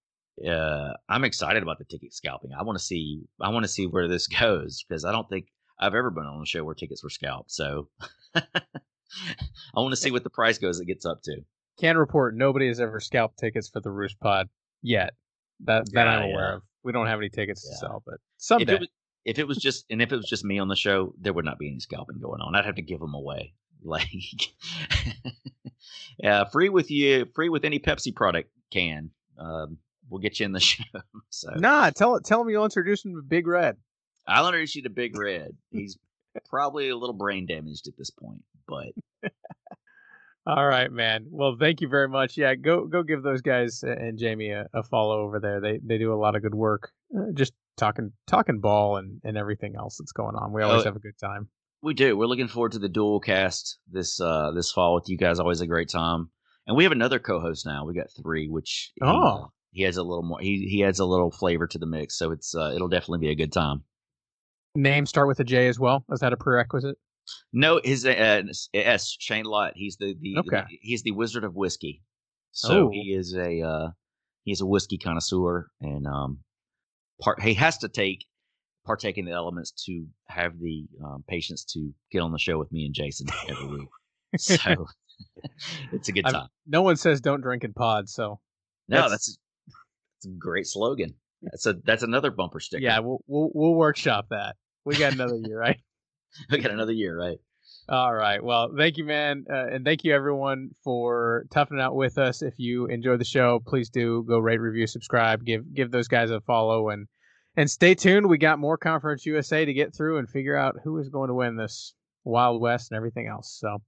[0.46, 2.52] uh, I'm excited about the ticket scalping.
[2.52, 5.46] I want to see I want to see where this goes because I don't think
[5.78, 7.50] I've ever been on a show where tickets were scalped.
[7.50, 7.88] So
[9.74, 11.36] I want to see what the price goes it gets up to.
[11.78, 14.48] Can report nobody has ever scalped tickets for the Roost Pod
[14.82, 15.14] yet.
[15.64, 16.54] That that Yeah, I'm aware yeah.
[16.56, 16.62] of.
[16.82, 18.74] We don't have any tickets to sell, but If someday.
[18.74, 18.88] it was
[19.24, 21.44] if it was just and if it was just me on the show, there would
[21.44, 22.54] not be any scalping going on.
[22.54, 23.54] I'd have to give them away.
[23.82, 24.10] Like
[26.18, 29.10] yeah, free with you, free with any Pepsi product can.
[29.38, 30.84] Um, we'll get you in the show.
[31.30, 33.76] So nah, tell tell him you'll introduce him to Big Red.
[34.26, 35.56] I'll introduce you to Big Red.
[35.70, 35.98] He's
[36.48, 39.30] probably a little brain damaged at this point, but
[40.46, 41.26] All right, man.
[41.30, 42.36] Well, thank you very much.
[42.38, 45.60] Yeah, go go give those guys and Jamie a, a follow over there.
[45.60, 46.90] They they do a lot of good work.
[47.14, 50.52] Uh, just talking talking ball and and everything else that's going on.
[50.52, 51.48] We always Oh, have a good time.
[51.82, 52.16] we do.
[52.16, 55.38] We're looking forward to the dual cast this uh this fall with you guys.
[55.38, 56.30] Always a great time.
[56.66, 57.84] And we have another co-host now.
[57.84, 59.52] We got three, which he, uh, Oh.
[59.72, 60.40] he has a little more.
[60.40, 63.30] He he adds a little flavor to the mix, so it's uh, it'll definitely be
[63.30, 63.84] a good time.
[64.74, 66.04] Name start with a J as well.
[66.10, 66.96] Is that a prerequisite?
[67.52, 68.42] No, his uh,
[68.74, 69.72] S Shane Lott.
[69.76, 70.62] He's the the Okay.
[70.82, 72.02] he's the Wizard of Whiskey.
[72.52, 72.90] So Oh.
[72.90, 73.88] he is a uh,
[74.44, 76.38] he's a whiskey connoisseur, and um,
[77.20, 78.24] part he has to take
[78.86, 82.72] partake in the elements to have the um, patience to get on the show with
[82.72, 83.88] me and Jason every week.
[84.38, 84.56] So
[85.92, 86.48] it's a good I'm- time.
[86.66, 88.40] No one says don't drink in pods, so
[88.88, 89.38] No, that's- that's,
[90.22, 91.14] that's a great slogan.
[91.42, 92.82] That's a that's another bumper sticker.
[92.82, 94.56] yeah, we'll, we'll we'll workshop that.
[94.84, 95.80] We got another year, right?
[96.50, 97.38] we got another year, right?
[97.88, 98.42] All right.
[98.42, 102.40] Well, thank you, man, uh, and thank you everyone for toughing out with us.
[102.40, 106.30] If you enjoy the show, please do go rate, review, subscribe, give give those guys
[106.30, 107.08] a follow, and
[107.56, 108.28] and stay tuned.
[108.28, 111.34] We got more Conference USA to get through and figure out who is going to
[111.34, 113.56] win this Wild West and everything else.
[113.58, 113.78] So,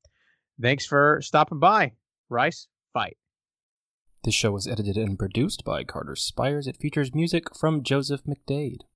[0.60, 1.92] thanks for stopping by.
[2.28, 3.16] Rice, fight.
[4.24, 6.66] This show was edited and produced by Carter Spires.
[6.66, 8.82] It features music from Joseph McDade.